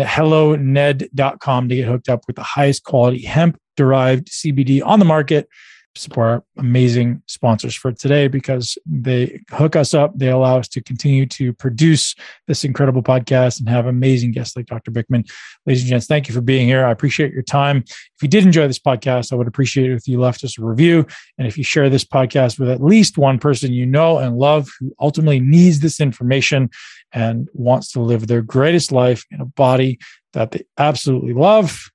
[0.00, 5.48] helloned.com to get hooked up with the highest quality hemp derived CBD on the market
[5.94, 10.16] support our amazing sponsors for today because they hook us up.
[10.16, 12.14] They allow us to continue to produce
[12.46, 14.90] this incredible podcast and have amazing guests like Dr.
[14.90, 15.30] Bikman.
[15.66, 16.84] Ladies and gents, thank you for being here.
[16.84, 17.78] I appreciate your time.
[17.86, 20.64] If you did enjoy this podcast, I would appreciate it if you left us a
[20.64, 21.06] review.
[21.36, 24.70] And if you share this podcast with at least one person you know and love
[24.80, 26.70] who ultimately needs this information
[27.12, 29.98] and wants to live their greatest life in a body
[30.32, 31.90] that they absolutely love.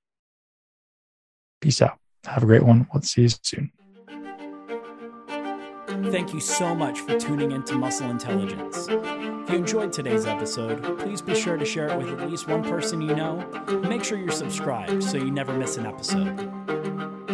[1.61, 1.97] Peace out.
[2.25, 2.87] Have a great one.
[2.93, 3.71] We'll see you soon.
[6.11, 8.87] Thank you so much for tuning in to Muscle Intelligence.
[8.89, 12.63] If you enjoyed today's episode, please be sure to share it with at least one
[12.63, 13.37] person you know.
[13.87, 17.16] Make sure you're subscribed so you never miss an episode.